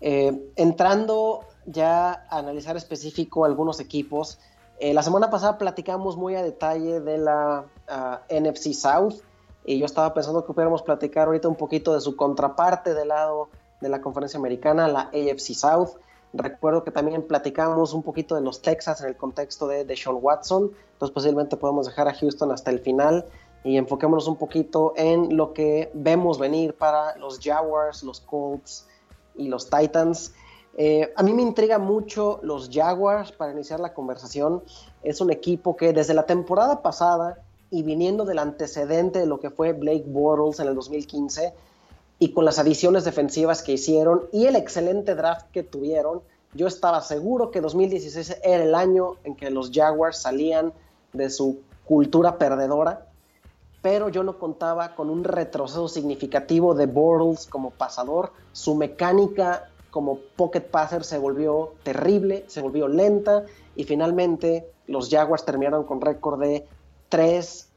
[0.00, 4.38] Eh, entrando ya a analizar específico algunos equipos,
[4.80, 9.22] eh, la semana pasada platicamos muy a detalle de la ah, NFC South
[9.68, 13.50] y yo estaba pensando que pudiéramos platicar ahorita un poquito de su contraparte del lado
[13.82, 15.90] de la conferencia americana, la AFC South.
[16.32, 20.16] Recuerdo que también platicamos un poquito de los Texas en el contexto de, de Sean
[20.22, 23.26] Watson, entonces posiblemente podemos dejar a Houston hasta el final
[23.62, 28.86] y enfoquémonos un poquito en lo que vemos venir para los Jaguars, los Colts
[29.36, 30.32] y los Titans.
[30.78, 34.62] Eh, a mí me intriga mucho los Jaguars para iniciar la conversación.
[35.02, 39.50] Es un equipo que desde la temporada pasada y viniendo del antecedente de lo que
[39.50, 41.52] fue Blake Bortles en el 2015,
[42.18, 46.22] y con las adiciones defensivas que hicieron y el excelente draft que tuvieron,
[46.54, 50.72] yo estaba seguro que 2016 era el año en que los Jaguars salían
[51.12, 53.06] de su cultura perdedora,
[53.82, 58.32] pero yo no contaba con un retroceso significativo de Bortles como pasador.
[58.52, 63.44] Su mecánica como pocket passer se volvió terrible, se volvió lenta
[63.76, 66.66] y finalmente los Jaguars terminaron con récord de
[67.08, 67.68] 3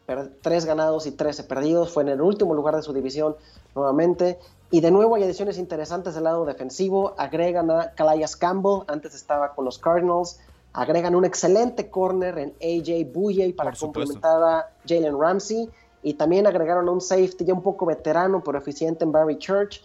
[0.41, 1.91] tres ganados y 13 perdidos.
[1.91, 3.36] Fue en el último lugar de su división
[3.76, 4.39] nuevamente.
[4.70, 7.13] Y de nuevo hay adiciones interesantes del lado defensivo.
[7.17, 10.39] Agregan a Calais Campbell, antes estaba con los Cardinals.
[10.74, 15.70] Agregan un excelente corner en AJ Bouye para complementar a Jalen Ramsey.
[16.04, 19.82] Y también agregaron un safety ya un poco veterano pero eficiente en Barry Church.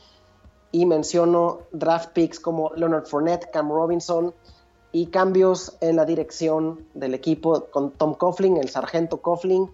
[0.72, 4.34] Y menciono draft picks como Leonard Fournette, Cam Robinson
[4.96, 9.70] y cambios en la dirección del equipo con Tom Coughlin, el sargento Coughlin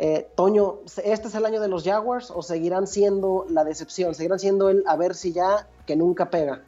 [0.00, 4.16] eh, Toño, ¿este es el año de los Jaguars o seguirán siendo la decepción?
[4.16, 6.64] ¿Seguirán siendo el a ver si ya que nunca pega?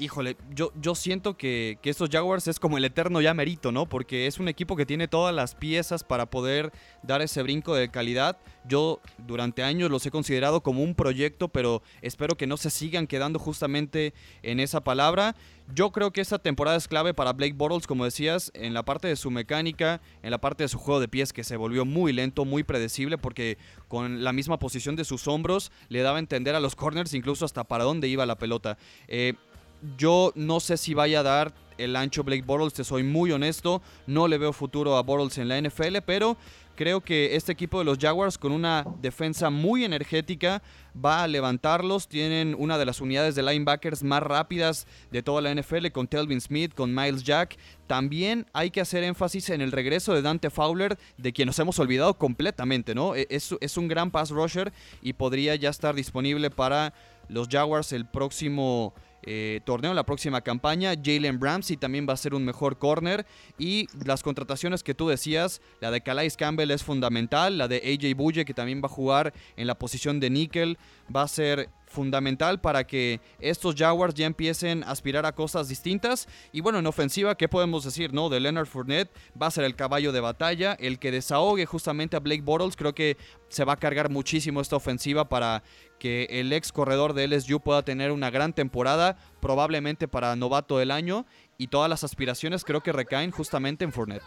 [0.00, 3.86] Híjole, yo, yo siento que, que, estos Jaguars es como el eterno ya merito, ¿no?
[3.86, 7.90] Porque es un equipo que tiene todas las piezas para poder dar ese brinco de
[7.90, 8.38] calidad.
[8.66, 13.06] Yo durante años los he considerado como un proyecto, pero espero que no se sigan
[13.06, 15.36] quedando justamente en esa palabra.
[15.74, 19.06] Yo creo que esta temporada es clave para Blake Bortles, como decías, en la parte
[19.06, 22.14] de su mecánica, en la parte de su juego de pies que se volvió muy
[22.14, 26.54] lento, muy predecible, porque con la misma posición de sus hombros le daba a entender
[26.54, 28.78] a los corners incluso hasta para dónde iba la pelota.
[29.06, 29.34] Eh,
[29.96, 33.82] yo no sé si vaya a dar el ancho Blake Bortles, te soy muy honesto.
[34.06, 36.36] No le veo futuro a Bortles en la NFL, pero
[36.76, 40.62] creo que este equipo de los Jaguars con una defensa muy energética
[40.94, 42.08] va a levantarlos.
[42.08, 46.40] Tienen una de las unidades de linebackers más rápidas de toda la NFL con Telvin
[46.40, 47.56] Smith, con Miles Jack.
[47.86, 51.78] También hay que hacer énfasis en el regreso de Dante Fowler, de quien nos hemos
[51.78, 53.14] olvidado completamente, ¿no?
[53.14, 56.92] E-, es, es un gran pass rusher y podría ya estar disponible para
[57.28, 60.94] los Jaguars el próximo eh, torneo, la próxima campaña.
[61.02, 63.26] Jalen Ramsey también va a ser un mejor corner.
[63.58, 68.16] Y las contrataciones que tú decías, la de Calais Campbell es fundamental, la de AJ
[68.16, 70.78] Bulle que también va a jugar en la posición de níquel,
[71.14, 76.28] va a ser fundamental para que estos Jaguars ya empiecen a aspirar a cosas distintas.
[76.52, 78.14] Y bueno, en ofensiva, ¿qué podemos decir?
[78.14, 82.16] No, de Leonard Fournette va a ser el caballo de batalla, el que desahogue justamente
[82.16, 82.76] a Blake Bortles.
[82.76, 83.16] Creo que
[83.48, 85.62] se va a cargar muchísimo esta ofensiva para
[85.98, 90.90] que el ex corredor de LSU pueda tener una gran temporada, probablemente para novato del
[90.90, 91.26] año.
[91.58, 94.22] Y todas las aspiraciones creo que recaen justamente en Fournette.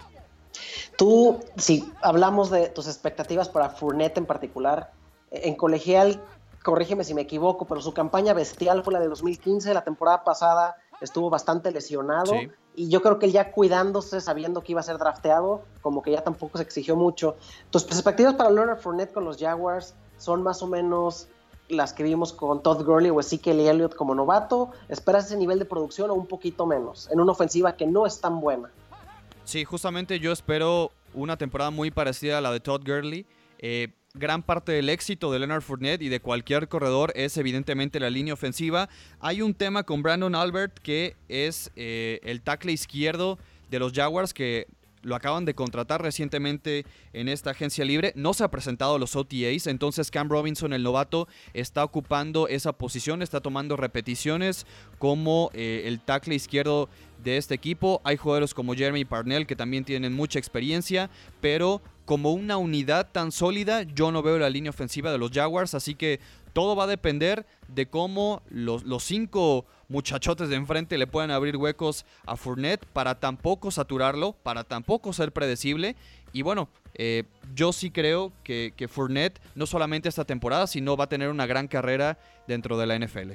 [0.98, 4.92] Tú, si hablamos de tus expectativas para Fournette en particular,
[5.32, 6.22] en colegial,
[6.64, 10.78] corrígeme si me equivoco, pero su campaña bestial fue la de 2015, la temporada pasada
[11.02, 12.34] estuvo bastante lesionado
[12.76, 16.12] y yo creo que él ya cuidándose, sabiendo que iba a ser drafteado, como que
[16.12, 17.36] ya tampoco se exigió mucho.
[17.70, 21.28] Tus perspectivas para Leonard Fournette con los Jaguars son más o menos
[21.70, 24.72] las que vimos con Todd Gurley o Ezekiel Elliott como novato.
[24.90, 28.20] ¿Esperas ese nivel de producción o un poquito menos en una ofensiva que no es
[28.22, 28.72] tan buena?
[29.44, 33.26] Sí, justamente yo espero una temporada muy parecida a la de Todd Gurley.
[33.60, 38.12] Eh, gran parte del éxito de Leonard Fournette y de cualquier corredor es evidentemente la
[38.12, 38.88] línea ofensiva.
[39.20, 43.40] Hay un tema con Brandon Albert que es eh, el tackle izquierdo
[43.72, 44.68] de los Jaguars que
[45.02, 48.14] lo acaban de contratar recientemente en esta agencia libre.
[48.16, 53.24] No se ha presentado los OTAs, entonces Cam Robinson, el novato, está ocupando esa posición,
[53.24, 54.68] está tomando repeticiones
[55.00, 56.88] como eh, el tackle izquierdo
[57.24, 58.00] de este equipo.
[58.04, 61.10] Hay jugadores como Jeremy Parnell que también tienen mucha experiencia,
[61.42, 65.74] pero como una unidad tan sólida, yo no veo la línea ofensiva de los Jaguars,
[65.74, 66.20] así que
[66.54, 72.06] todo va a depender de cómo los, cinco muchachotes de enfrente le puedan abrir huecos
[72.26, 75.96] a Fournette para tampoco saturarlo, para tampoco ser predecible.
[76.32, 77.24] Y bueno, eh,
[77.56, 81.46] yo sí creo que, que Fournette no solamente esta temporada, sino va a tener una
[81.46, 83.32] gran carrera dentro de la NFL.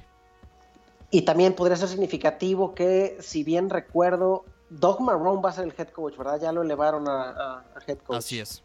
[1.10, 5.74] Y también podría ser significativo que, si bien recuerdo, Doug Marrone va a ser el
[5.76, 6.40] head coach, ¿verdad?
[6.40, 8.18] Ya lo elevaron a, head coach.
[8.18, 8.62] Así es.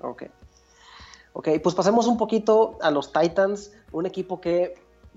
[0.00, 0.24] Ok.
[1.32, 4.74] Ok, pues pasemos un poquito a los Titans, un equipo que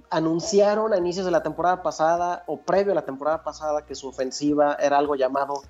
[0.09, 4.07] anunciaron a inicios de la temporada pasada o previo a la temporada pasada que su
[4.07, 5.61] ofensiva era algo llamado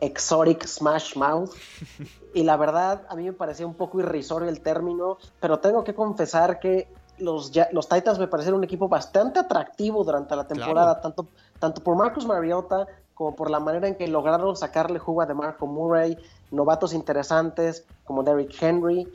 [0.00, 1.50] Exotic Smash Mouth.
[2.32, 5.96] Y la verdad, a mí me parecía un poco irrisorio el término, pero tengo que
[5.96, 6.86] confesar que
[7.18, 11.26] los, los Titans me parecieron un equipo bastante atractivo durante la temporada, tanto,
[11.58, 12.86] tanto por Marcus Mariota
[13.20, 16.16] como por la manera en que lograron sacarle jugo a de Marco Murray,
[16.50, 19.06] novatos interesantes como Derrick Henry.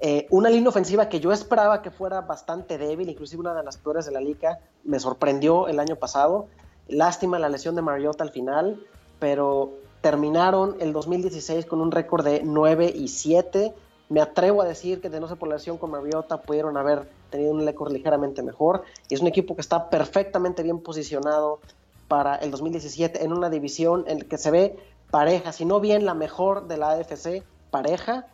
[0.00, 3.76] Eh, una línea ofensiva que yo esperaba que fuera bastante débil, inclusive una de las
[3.76, 6.46] peores de la liga, me sorprendió el año pasado.
[6.88, 8.82] Lástima la lesión de Mariota al final,
[9.18, 13.74] pero terminaron el 2016 con un récord de 9 y 7.
[14.08, 17.06] Me atrevo a decir que de no ser por la lesión con Mariota pudieron haber
[17.28, 18.84] tenido un récord ligeramente mejor.
[19.10, 21.60] Y es un equipo que está perfectamente bien posicionado
[22.08, 24.78] para el 2017 en una división en la que se ve
[25.10, 28.26] pareja, si no bien la mejor de la AFC, pareja.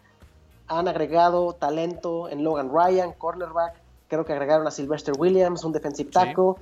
[0.67, 3.75] Han agregado talento en Logan Ryan, cornerback.
[4.09, 6.55] Creo que agregaron a Sylvester Williams, un defensive tackle.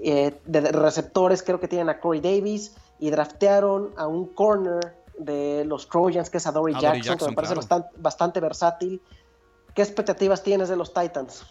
[0.00, 5.64] Eh, de receptores creo que tienen a Corey Davis y draftearon a un corner de
[5.64, 9.02] los Trojans que es a Dory Jackson, que me parece bastante, bastante versátil.
[9.74, 11.44] ¿Qué expectativas tienes de los Titans?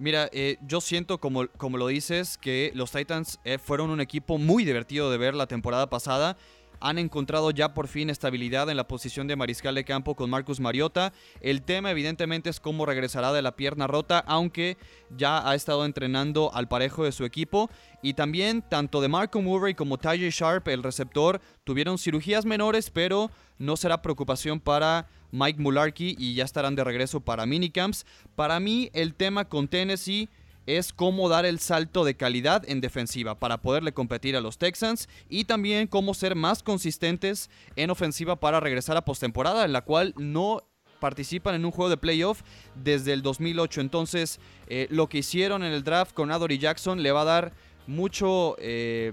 [0.00, 4.38] Mira, eh, yo siento, como, como lo dices, que los Titans eh, fueron un equipo
[4.38, 6.38] muy divertido de ver la temporada pasada
[6.80, 10.60] han encontrado ya por fin estabilidad en la posición de mariscal de campo con Marcus
[10.60, 11.12] Mariota.
[11.40, 14.76] El tema evidentemente es cómo regresará de la pierna rota, aunque
[15.16, 17.70] ya ha estado entrenando al parejo de su equipo.
[18.02, 23.30] Y también tanto de Marco Murray como Ty Sharp, el receptor, tuvieron cirugías menores, pero
[23.58, 28.06] no será preocupación para Mike Mularkey y ya estarán de regreso para minicamps.
[28.34, 30.28] Para mí el tema con Tennessee
[30.78, 35.08] es cómo dar el salto de calidad en defensiva para poderle competir a los Texans
[35.28, 40.14] y también cómo ser más consistentes en ofensiva para regresar a postemporada, en la cual
[40.16, 40.62] no
[41.00, 42.42] participan en un juego de playoff
[42.74, 43.80] desde el 2008.
[43.80, 47.52] Entonces, eh, lo que hicieron en el draft con Adory Jackson le va a dar
[47.86, 49.12] mucho eh,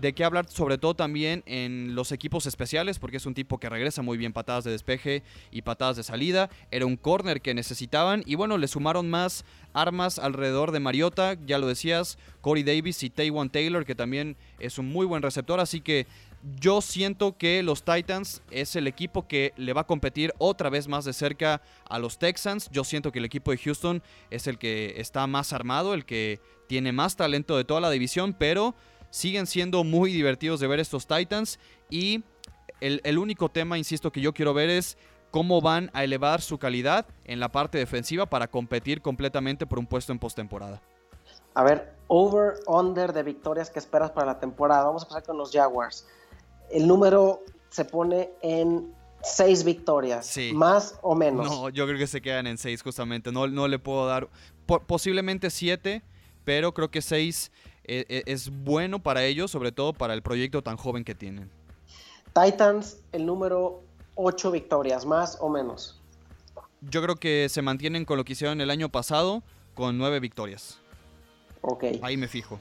[0.00, 3.68] de qué hablar sobre todo también en los equipos especiales, porque es un tipo que
[3.68, 6.50] regresa muy bien patadas de despeje y patadas de salida.
[6.70, 11.58] Era un corner que necesitaban y bueno, le sumaron más armas alrededor de Mariota, ya
[11.58, 15.80] lo decías, Corey Davis y Taywan Taylor, que también es un muy buen receptor, así
[15.80, 16.06] que
[16.60, 20.88] yo siento que los Titans es el equipo que le va a competir otra vez
[20.88, 22.68] más de cerca a los Texans.
[22.70, 26.40] Yo siento que el equipo de Houston es el que está más armado, el que
[26.66, 28.74] tiene más talento de toda la división, pero
[29.14, 32.24] siguen siendo muy divertidos de ver estos Titans y
[32.80, 34.98] el, único tema, insisto, que yo quiero ver es
[35.30, 39.86] cómo van a elevar su calidad en la parte defensiva para competir completamente por un
[39.86, 40.82] puesto en postemporada.
[41.54, 44.82] A ver, over, under de victorias que esperas para la temporada.
[44.82, 46.08] Vamos a pasar con los Jaguars.
[46.72, 50.50] El número se pone en seis victorias, sí.
[50.52, 51.46] más o menos.
[51.48, 53.30] No, yo creo que se quedan en seis justamente.
[53.30, 54.28] No, no le puedo dar,
[54.66, 56.02] posiblemente siete,
[56.44, 57.52] pero creo que seis
[57.84, 61.50] e, e, es bueno para ellos, sobre todo para el proyecto tan joven que tienen.
[62.32, 63.82] Titans, el número
[64.16, 66.00] 8 victorias, más o menos.
[66.80, 69.42] Yo creo que se mantienen con lo que hicieron el año pasado,
[69.74, 70.80] con 9 victorias.
[71.62, 71.84] Ok.
[72.02, 72.58] Ahí me fijo.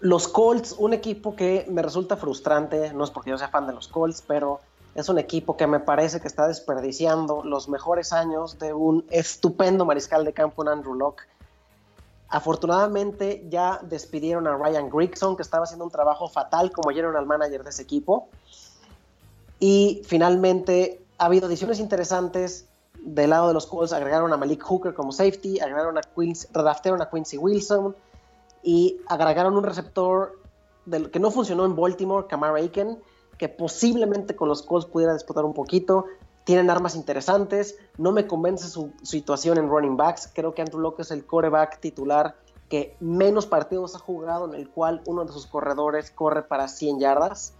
[0.00, 3.74] Los Colts, un equipo que me resulta frustrante, no es porque yo sea fan de
[3.74, 4.60] los Colts, pero
[4.94, 9.84] es un equipo que me parece que está desperdiciando los mejores años de un estupendo
[9.84, 11.24] mariscal de campo, en Andrew Locke.
[12.30, 17.64] Afortunadamente ya despidieron a Ryan Grigson, que estaba haciendo un trabajo fatal como general manager
[17.64, 18.28] de ese equipo.
[19.58, 22.68] Y finalmente ha habido adiciones interesantes
[23.00, 23.92] del lado de los Colts.
[23.92, 27.96] Agregaron a Malik Hooker como safety, agregaron a Quincy, a Quincy Wilson
[28.62, 30.38] y agregaron un receptor
[30.86, 32.98] del, que no funcionó en Baltimore, Kamara Aiken,
[33.38, 36.06] que posiblemente con los Colts pudiera disputar un poquito
[36.44, 37.76] tienen armas interesantes.
[37.98, 40.30] No me convence su situación en running backs.
[40.32, 42.36] Creo que Andrew Locke es el coreback titular
[42.68, 47.00] que menos partidos ha jugado en el cual uno de sus corredores corre para 100
[47.00, 47.54] yardas.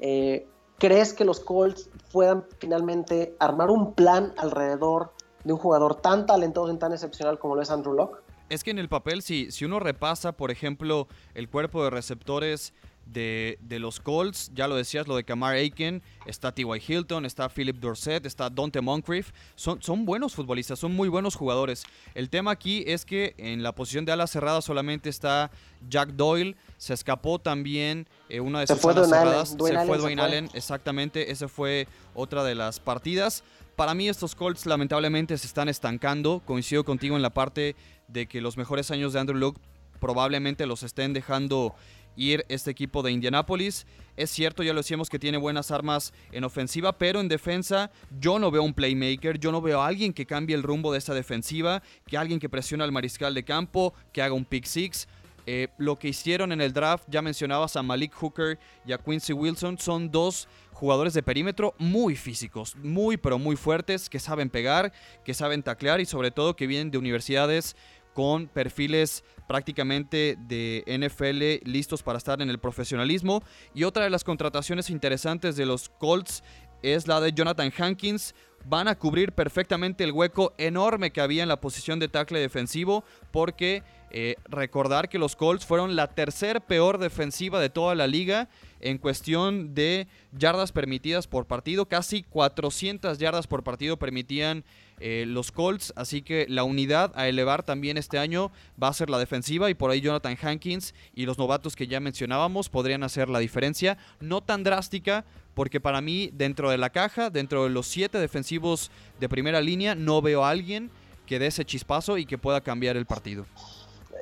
[0.00, 5.12] Eh, ¿Crees que los Colts puedan finalmente armar un plan alrededor
[5.44, 8.18] de un jugador tan talentoso y tan excepcional como lo es Andrew Locke?
[8.48, 12.72] Es que en el papel, si, si uno repasa, por ejemplo, el cuerpo de receptores
[13.12, 14.50] de, los Colts.
[14.54, 16.66] Ya lo decías, lo de Kamar Aiken, está T.Y.
[16.86, 19.30] Hilton, está Philip Dorset, está Dante Moncrief.
[19.54, 21.84] Son, son buenos futbolistas, son muy buenos jugadores.
[22.14, 25.50] El tema aquí es que en la posición de ala cerrada solamente está
[25.88, 26.56] Jack Doyle.
[26.76, 29.48] Se escapó también eh, una de sus alas cerradas.
[29.50, 31.30] se fue Dwayne Allen, exactamente.
[31.30, 33.42] Esa fue otra de las partidas.
[33.76, 36.42] Para mí estos Colts lamentablemente se están estancando.
[36.44, 37.76] Coincido contigo en la parte
[38.08, 39.60] de que los mejores años de Andrew Luke
[39.98, 41.74] probablemente los estén dejando
[42.18, 43.86] ir este equipo de Indianapolis.
[44.16, 48.38] Es cierto, ya lo decíamos que tiene buenas armas en ofensiva, pero en defensa yo
[48.38, 51.14] no veo un playmaker, yo no veo a alguien que cambie el rumbo de esta
[51.14, 55.06] defensiva, que alguien que presione al mariscal de campo, que haga un pick six.
[55.50, 59.32] Eh, lo que hicieron en el draft, ya mencionabas a Malik Hooker y a Quincy
[59.32, 64.92] Wilson, son dos jugadores de perímetro muy físicos, muy pero muy fuertes, que saben pegar,
[65.24, 67.76] que saben taclear y sobre todo que vienen de universidades
[68.18, 73.44] con perfiles prácticamente de NFL listos para estar en el profesionalismo.
[73.74, 76.42] Y otra de las contrataciones interesantes de los Colts
[76.82, 78.34] es la de Jonathan Hankins.
[78.64, 83.04] Van a cubrir perfectamente el hueco enorme que había en la posición de tackle defensivo
[83.30, 88.48] porque eh, recordar que los Colts fueron la tercer peor defensiva de toda la liga
[88.80, 91.86] en cuestión de yardas permitidas por partido.
[91.86, 94.64] Casi 400 yardas por partido permitían
[95.00, 98.50] eh, los Colts, así que la unidad a elevar también este año
[98.82, 102.00] va a ser la defensiva y por ahí Jonathan Hankins y los novatos que ya
[102.00, 107.30] mencionábamos podrían hacer la diferencia, no tan drástica, porque para mí dentro de la caja,
[107.30, 108.90] dentro de los siete defensivos
[109.20, 110.90] de primera línea, no veo a alguien
[111.26, 113.46] que dé ese chispazo y que pueda cambiar el partido.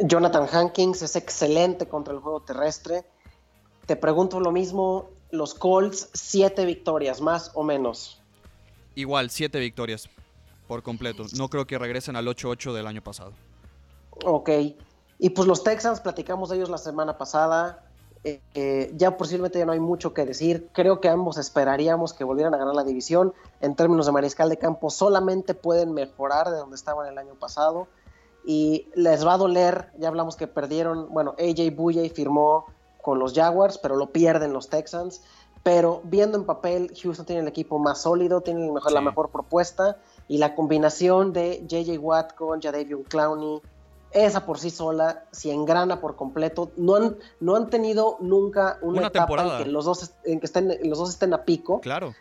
[0.01, 3.05] Jonathan Hankins es excelente contra el juego terrestre.
[3.87, 8.21] Te pregunto lo mismo, los Colts, siete victorias, más o menos.
[8.95, 10.09] Igual, siete victorias
[10.67, 11.25] por completo.
[11.37, 13.33] No creo que regresen al 8-8 del año pasado.
[14.25, 14.51] Ok.
[15.19, 17.83] Y pues los Texans, platicamos de ellos la semana pasada.
[18.25, 20.69] Eh, eh, ya posiblemente ya no hay mucho que decir.
[20.73, 23.33] Creo que ambos esperaríamos que volvieran a ganar la división.
[23.61, 27.87] En términos de mariscal de campo, solamente pueden mejorar de donde estaban el año pasado.
[28.47, 32.67] Y les va a doler, ya hablamos que perdieron, bueno, AJ Bouye firmó
[33.03, 35.21] con los Jaguars, pero lo pierden los Texans.
[35.65, 39.97] Pero viendo en papel, Houston tiene el equipo más sólido, tiene mejor, la mejor propuesta
[40.29, 43.61] y la combinación de JJ Watt con Jadavion Clowney,
[44.13, 49.09] esa por sí sola, si engrana por completo, no han, no han tenido nunca una,
[49.09, 51.81] etapa en que los dos en que estén, los dos estén a pico.
[51.81, 52.15] Claro.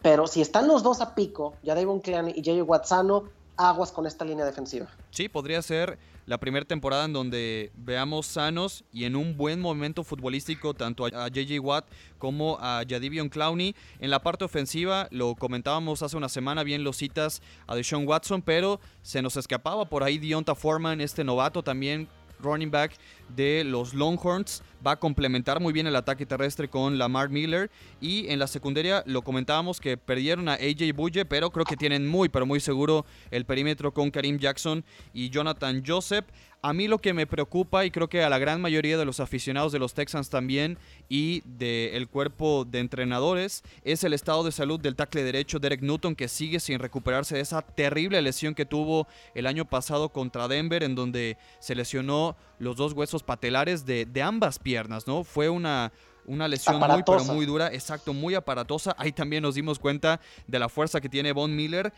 [0.00, 3.24] pero si están los dos a pico, Jadavion Clowney y JJ Watt sano,
[3.68, 4.88] aguas con esta línea defensiva.
[5.10, 10.04] Sí, podría ser la primera temporada en donde veamos sanos y en un buen momento
[10.04, 11.86] futbolístico tanto a JJ Watt
[12.18, 13.74] como a Jadivion Clowney.
[13.98, 18.42] En la parte ofensiva, lo comentábamos hace una semana, bien lo citas a Deshaun Watson,
[18.42, 22.08] pero se nos escapaba por ahí Dionta Foreman, este novato también
[22.42, 22.92] running back
[23.36, 24.62] de los Longhorns.
[24.86, 27.70] Va a complementar muy bien el ataque terrestre con Lamar Miller.
[28.00, 32.08] Y en la secundaria lo comentábamos que perdieron a AJ Bulle, pero creo que tienen
[32.08, 36.24] muy, pero muy seguro el perímetro con Karim Jackson y Jonathan Joseph.
[36.62, 39.18] A mí lo que me preocupa, y creo que a la gran mayoría de los
[39.18, 40.76] aficionados de los Texans también,
[41.08, 46.14] y del cuerpo de entrenadores, es el estado de salud del tackle derecho Derek Newton,
[46.14, 50.82] que sigue sin recuperarse de esa terrible lesión que tuvo el año pasado contra Denver,
[50.82, 55.24] en donde se lesionó los dos huesos patelares de, ambas piernas, ¿no?
[55.24, 55.92] Fue una,
[56.26, 58.94] una lesión muy, pero muy dura, exacto, muy aparatosa.
[58.98, 61.92] Ahí también nos dimos cuenta de la fuerza que tiene Von Miller.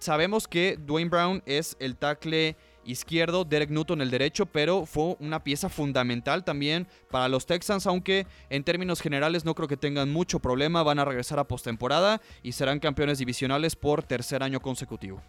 [0.00, 5.44] Sabemos que Dwayne Brown es el tackle izquierdo, Derek Newton el derecho, pero fue una
[5.44, 10.40] pieza fundamental también para los Texans, aunque en términos generales no creo que tengan mucho
[10.40, 15.22] problema, van a regresar a postemporada y serán campeones divisionales por tercer año consecutivo.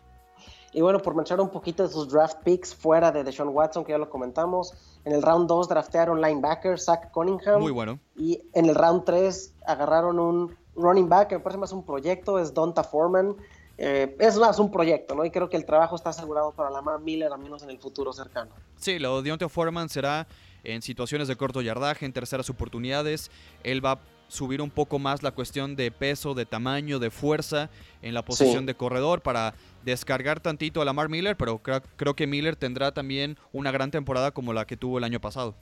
[0.74, 3.92] Y bueno, por mencionar un poquito de sus draft picks fuera de Deshaun Watson, que
[3.92, 7.62] ya lo comentamos, en el round 2 draftearon linebacker Zach Cunningham.
[7.62, 8.00] Muy bueno.
[8.16, 12.40] Y en el round 3 agarraron un running back, que me parece más un proyecto,
[12.40, 13.36] es Donta Foreman.
[13.78, 15.26] Eh, es más un proyecto, ¿no?
[15.26, 18.14] Y creo que el trabajo está asegurado para Lamar Miller, al menos en el futuro
[18.14, 18.52] cercano.
[18.78, 20.28] Sí, lo de Deontay Foreman será
[20.64, 23.32] en situaciones de corto yardaje, en terceras oportunidades.
[23.64, 24.00] Él va
[24.32, 27.70] subir un poco más la cuestión de peso, de tamaño, de fuerza
[28.02, 32.56] en la posición de corredor para descargar tantito a Lamar Miller, pero creo, que Miller
[32.56, 35.54] tendrá también una gran temporada como la que tuvo el año pasado.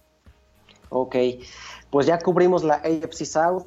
[0.90, 1.16] Ok,
[1.90, 3.64] pues ya cubrimos la AFC South.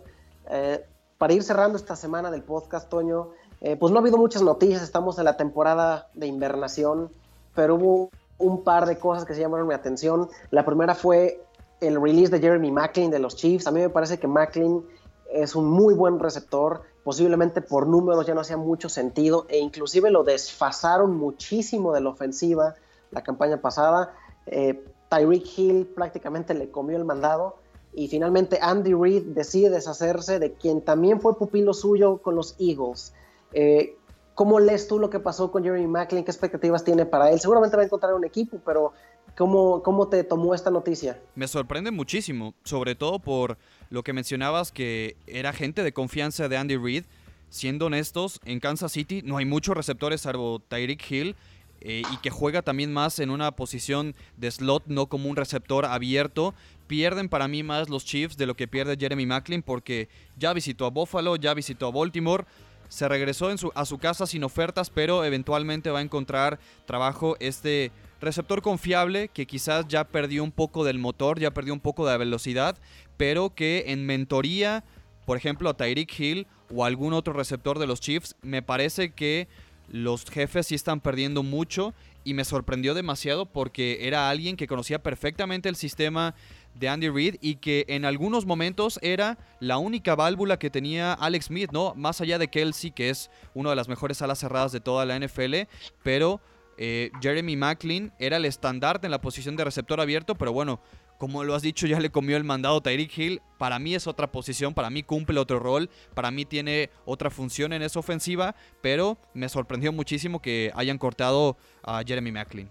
[0.50, 0.84] Eh,
[1.18, 4.82] para ir cerrando esta semana del podcast, Toño, eh, pues no ha habido muchas noticias,
[4.82, 7.10] estamos en la temporada de invernación,
[7.56, 10.28] pero hubo un par de cosas que se llamaron mi atención.
[10.50, 11.40] La primera fue
[11.82, 13.66] el release de Jeremy Macklin de los Chiefs.
[13.66, 14.84] A mí me parece que Macklin
[15.32, 20.10] es un muy buen receptor, posiblemente por números ya no hacía mucho sentido e inclusive
[20.10, 22.74] lo desfasaron muchísimo de la ofensiva
[23.10, 24.14] la campaña pasada.
[24.46, 27.56] Eh, Tyreek Hill prácticamente le comió el mandado,
[27.94, 33.12] y finalmente Andy Reid decide deshacerse de quien también fue pupilo suyo con los Eagles.
[33.52, 33.96] Eh,
[34.34, 36.24] ¿Cómo lees tú lo que pasó con Jeremy Macklin?
[36.24, 37.38] ¿Qué expectativas tiene para él?
[37.38, 38.92] Seguramente va a encontrar un equipo, pero
[39.36, 41.20] ¿cómo, cómo te tomó esta noticia?
[41.34, 43.58] Me sorprende muchísimo, sobre todo por
[43.90, 47.04] lo que mencionabas que era gente de confianza de Andy Reid.
[47.50, 51.36] Siendo honestos, en Kansas City no hay muchos receptores salvo Tyreek Hill
[51.84, 55.84] eh, y que juega también más en una posición de slot, no como un receptor
[55.84, 56.54] abierto.
[56.86, 60.08] Pierden para mí más los Chiefs de lo que pierde Jeremy Macklin porque
[60.38, 62.44] ya visitó a Buffalo, ya visitó a Baltimore.
[62.92, 67.90] Se regresó a su casa sin ofertas, pero eventualmente va a encontrar trabajo este
[68.20, 72.18] receptor confiable que quizás ya perdió un poco del motor, ya perdió un poco de
[72.18, 72.76] velocidad,
[73.16, 74.84] pero que en mentoría,
[75.24, 79.48] por ejemplo, a Tyreek Hill o algún otro receptor de los Chiefs, me parece que
[79.88, 85.02] los jefes sí están perdiendo mucho y me sorprendió demasiado porque era alguien que conocía
[85.02, 86.34] perfectamente el sistema
[86.74, 91.46] de Andy Reid y que en algunos momentos era la única válvula que tenía Alex
[91.46, 91.94] Smith, ¿no?
[91.94, 95.18] Más allá de Kelsey, que es una de las mejores alas cerradas de toda la
[95.18, 95.54] NFL,
[96.02, 96.40] pero
[96.78, 100.80] eh, Jeremy Macklin era el estandarte en la posición de receptor abierto, pero bueno,
[101.22, 103.42] como lo has dicho, ya le comió el mandado Tyreek Hill.
[103.56, 107.72] Para mí es otra posición, para mí cumple otro rol, para mí tiene otra función
[107.72, 112.68] en esa ofensiva, pero me sorprendió muchísimo que hayan cortado a Jeremy Macklin.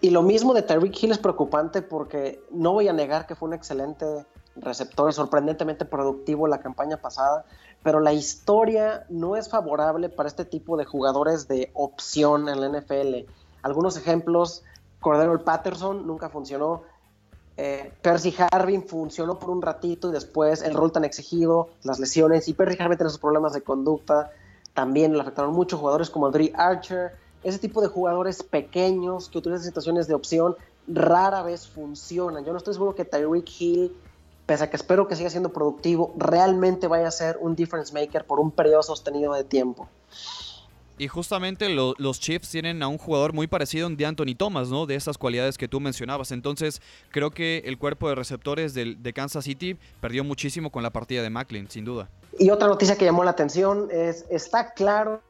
[0.00, 3.48] Y lo mismo de Tyreek Hill es preocupante porque no voy a negar que fue
[3.48, 7.44] un excelente receptor, sorprendentemente productivo la campaña pasada,
[7.82, 12.68] pero la historia no es favorable para este tipo de jugadores de opción en la
[12.68, 13.30] NFL.
[13.62, 14.62] Algunos ejemplos,
[15.00, 16.82] Cordero Patterson nunca funcionó,
[17.56, 22.48] eh, Percy Harvin funcionó por un ratito y después el rol tan exigido, las lesiones
[22.48, 24.30] y Percy Harvin tiene sus problemas de conducta,
[24.74, 27.12] también le afectaron muchos jugadores como Dre Archer,
[27.44, 32.44] ese tipo de jugadores pequeños que utilizan situaciones de opción rara vez funcionan.
[32.44, 33.92] Yo no estoy seguro que Tyreek Hill,
[34.46, 38.24] pese a que espero que siga siendo productivo, realmente vaya a ser un difference maker
[38.24, 39.88] por un periodo sostenido de tiempo.
[40.98, 44.86] Y justamente los Chiefs tienen a un jugador muy parecido de Anthony Thomas, ¿no?
[44.86, 46.30] De esas cualidades que tú mencionabas.
[46.30, 46.80] Entonces,
[47.10, 51.22] creo que el cuerpo de receptores de, de, Kansas City perdió muchísimo con la partida
[51.22, 52.08] de Macklin, sin duda.
[52.38, 55.22] Y otra noticia que llamó la atención es, está claro,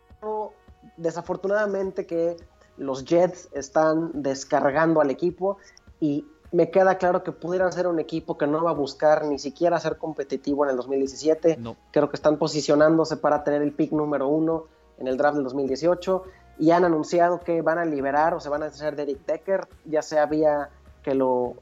[0.97, 2.37] desafortunadamente, que
[2.77, 5.59] los Jets están descargando al equipo
[6.01, 9.39] y me queda claro que pudieran ser un equipo que no va a buscar ni
[9.39, 11.57] siquiera ser competitivo en el 2017.
[11.57, 11.77] No.
[11.91, 14.67] Creo que están posicionándose para tener el pick número uno
[14.99, 16.25] en el draft del 2018
[16.59, 19.67] y han anunciado que van a liberar o se van a hacer de Eric Decker,
[19.87, 20.69] ya sea vía
[21.03, 21.57] que lo,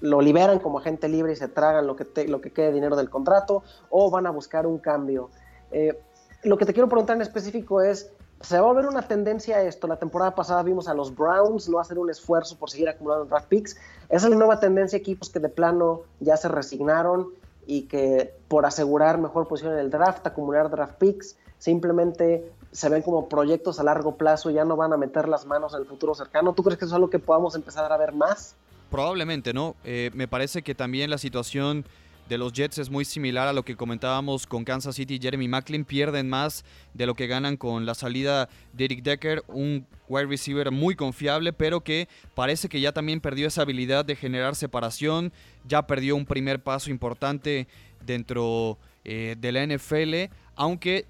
[0.00, 3.10] lo liberan como agente libre y se tragan lo que, lo que quede dinero del
[3.10, 5.30] contrato o van a buscar un cambio.
[5.72, 5.98] Eh,
[6.44, 8.12] lo que te quiero preguntar en específico es,
[8.46, 9.88] ¿se va a volver una tendencia a esto?
[9.88, 13.48] La temporada pasada vimos a los Browns no hacer un esfuerzo por seguir acumulando draft
[13.48, 13.76] picks.
[14.08, 17.30] Esa es la nueva tendencia, equipos que de plano ya se resignaron
[17.66, 23.02] y que por asegurar mejor posición en el draft, acumular draft picks, simplemente se ven
[23.02, 25.86] como proyectos a largo plazo y ya no van a meter las manos en el
[25.86, 26.52] futuro cercano.
[26.52, 28.54] ¿Tú crees que eso es algo que podamos empezar a ver más?
[28.92, 29.74] Probablemente, ¿no?
[29.82, 31.84] Eh, me parece que también la situación
[32.28, 35.46] de los Jets es muy similar a lo que comentábamos con Kansas City y Jeremy
[35.46, 35.84] Macklin.
[35.84, 40.70] Pierden más de lo que ganan con la salida de Eric Decker, un wide receiver
[40.70, 45.32] muy confiable, pero que parece que ya también perdió esa habilidad de generar separación.
[45.66, 47.68] Ya perdió un primer paso importante
[48.04, 51.06] dentro eh, de la NFL, aunque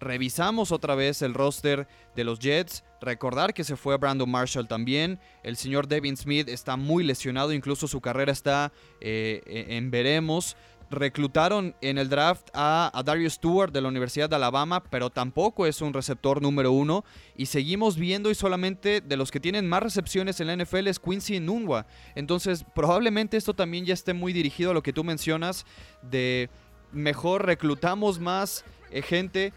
[0.00, 1.86] revisamos otra vez el roster
[2.16, 2.84] de los Jets.
[3.04, 5.20] Recordar que se fue Brandon Marshall también.
[5.42, 10.56] El señor Devin Smith está muy lesionado, incluso su carrera está eh, en veremos.
[10.90, 15.82] Reclutaron en el draft a, Darius Stewart de la Universidad de Alabama, pero tampoco es
[15.82, 17.04] un receptor número uno.
[17.36, 20.98] Y seguimos viendo y solamente de los que tienen más recepciones en la NFL es
[20.98, 21.86] Quincy Nunwa.
[22.14, 25.66] Entonces probablemente esto también ya esté muy dirigido a lo que tú mencionas
[26.00, 26.48] de
[26.92, 29.52] mejor reclutamos más eh, gente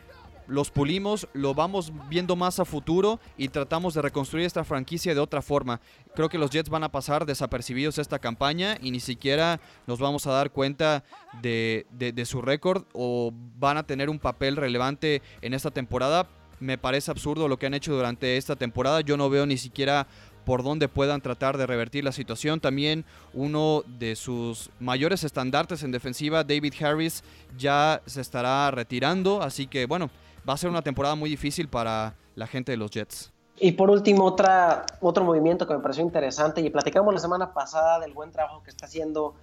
[0.48, 5.20] los pulimos, lo vamos viendo más a futuro y tratamos de reconstruir esta franquicia de
[5.20, 5.82] otra forma.
[6.16, 10.26] Creo que los Jets van a pasar desapercibidos esta campaña y ni siquiera nos vamos
[10.28, 11.04] a dar cuenta
[11.42, 11.86] de,
[12.26, 16.28] su récord o van a tener un papel relevante en esta temporada.
[16.60, 19.02] Me parece absurdo lo que han hecho durante esta temporada.
[19.02, 20.08] Yo no veo ni siquiera
[20.44, 22.62] por dónde puedan tratar de revertir la situación.
[22.62, 27.22] También uno de sus mayores estandartes en defensiva, David Harris,
[27.58, 29.44] ya se estará retirando.
[29.44, 30.10] Así que bueno,
[30.48, 33.32] va a ser una temporada muy difícil para la gente de los Jets.
[33.60, 38.00] Y por último, otra, otro movimiento que me pareció interesante, y platicamos la semana pasada
[38.00, 39.34] del buen trabajo que está haciendo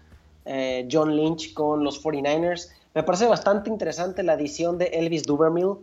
[0.44, 2.68] eh, John Lynch con los 49ers.
[2.94, 5.78] Me parece bastante interesante la adición de Elvis Duvermill,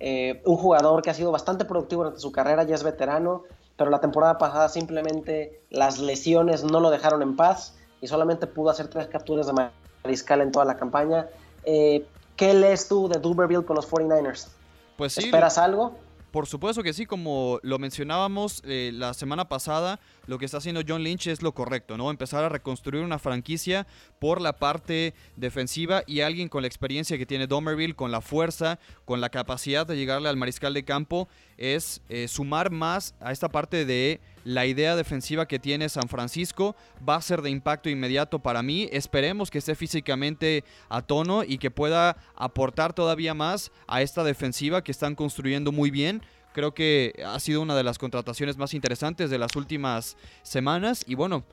[0.00, 3.44] eh, un jugador que ha sido bastante productivo durante su carrera, ya es veterano,
[3.76, 8.70] pero la temporada pasada simplemente las lesiones no lo dejaron en paz y solamente pudo
[8.70, 9.70] hacer tres capturas de
[10.04, 11.28] mariscal en toda la campaña.
[11.64, 12.04] Eh,
[12.42, 14.48] ¿Qué lees tú de Duberville con los 49ers?
[14.96, 15.26] Pues sí.
[15.26, 15.96] ¿Esperas algo?
[16.32, 20.80] Por supuesto que sí, como lo mencionábamos eh, la semana pasada, lo que está haciendo
[20.84, 22.10] John Lynch es lo correcto, ¿no?
[22.10, 23.86] Empezar a reconstruir una franquicia
[24.18, 28.80] por la parte defensiva y alguien con la experiencia que tiene Domerville, con la fuerza,
[29.04, 31.28] con la capacidad de llegarle al mariscal de campo,
[31.62, 36.74] es eh, sumar más a esta parte de la idea defensiva que tiene San Francisco.
[37.08, 38.88] Va a ser de impacto inmediato para mí.
[38.90, 44.82] Esperemos que esté físicamente a tono y que pueda aportar todavía más a esta defensiva
[44.82, 46.22] que están construyendo muy bien.
[46.52, 51.14] Creo que ha sido una de las contrataciones más interesantes de las últimas semanas y
[51.14, 51.44] bueno,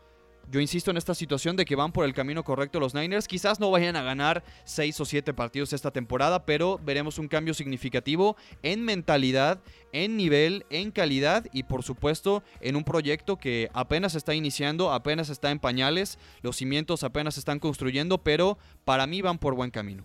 [0.51, 3.27] yo insisto en esta situación de que van por el camino correcto los Niners.
[3.27, 7.53] Quizás no vayan a ganar 6 o 7 partidos esta temporada, pero veremos un cambio
[7.53, 9.59] significativo en mentalidad,
[9.91, 15.29] en nivel, en calidad y por supuesto en un proyecto que apenas está iniciando, apenas
[15.29, 20.03] está en pañales, los cimientos apenas están construyendo, pero para mí van por buen camino.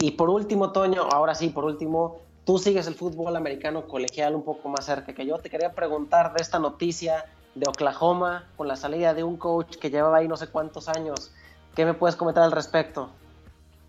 [0.00, 4.44] Y por último, Toño, ahora sí, por último, tú sigues el fútbol americano colegial un
[4.44, 5.38] poco más cerca que yo.
[5.38, 7.24] Te quería preguntar de esta noticia
[7.54, 11.32] de Oklahoma con la salida de un coach que llevaba ahí no sé cuántos años.
[11.74, 13.10] ¿Qué me puedes comentar al respecto?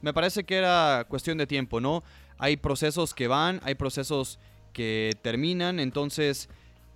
[0.02, 2.04] Me parece que era cuestión de tiempo, ¿no?
[2.38, 4.40] Hay procesos que van, hay procesos
[4.74, 6.50] que terminan, entonces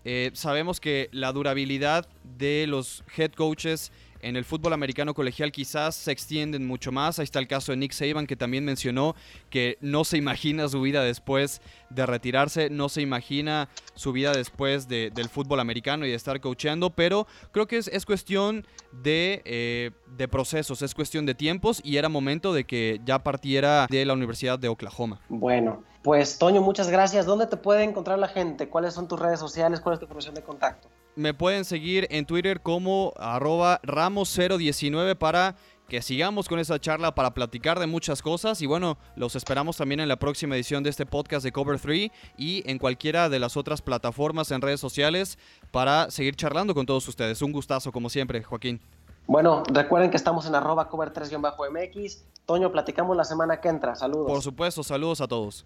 [0.03, 2.07] eh, sabemos que la durabilidad
[2.37, 3.91] de los head coaches
[4.21, 7.19] en el fútbol americano colegial quizás se extienden mucho más.
[7.19, 9.15] Ahí está el caso de Nick Saban que también mencionó
[9.49, 14.87] que no se imagina su vida después de retirarse, no se imagina su vida después
[14.87, 20.27] del fútbol americano y de estar coacheando, pero creo que es, cuestión de, eh, de
[20.27, 24.59] procesos, es cuestión de tiempos y era momento de que ya partiera de la Universidad
[24.59, 25.19] de Oklahoma.
[25.29, 27.25] Bueno, pues Toño, muchas gracias.
[27.25, 28.69] ¿Dónde te puede encontrar la gente?
[28.69, 29.81] ¿Cuáles son tus redes sociales?
[29.81, 30.87] ¿Cuál es tu profesión de contacto?
[31.19, 35.57] Me pueden seguir en Twitter como arroba ramos019 para
[35.89, 39.99] que sigamos con esa charla para platicar de muchas cosas y bueno, los esperamos también
[39.99, 43.57] en la próxima edición de este podcast de Cover 3 y en cualquiera de las
[43.57, 45.37] otras plataformas en redes sociales
[45.71, 47.41] para seguir charlando con todos ustedes.
[47.41, 48.79] Un gustazo como siempre, Joaquín.
[49.27, 52.23] Bueno, recuerden que estamos en arroba cover 3-mx.
[52.45, 53.93] Toño, platicamos la semana que entra.
[53.95, 54.27] Saludos.
[54.27, 55.65] Por supuesto, saludos a todos.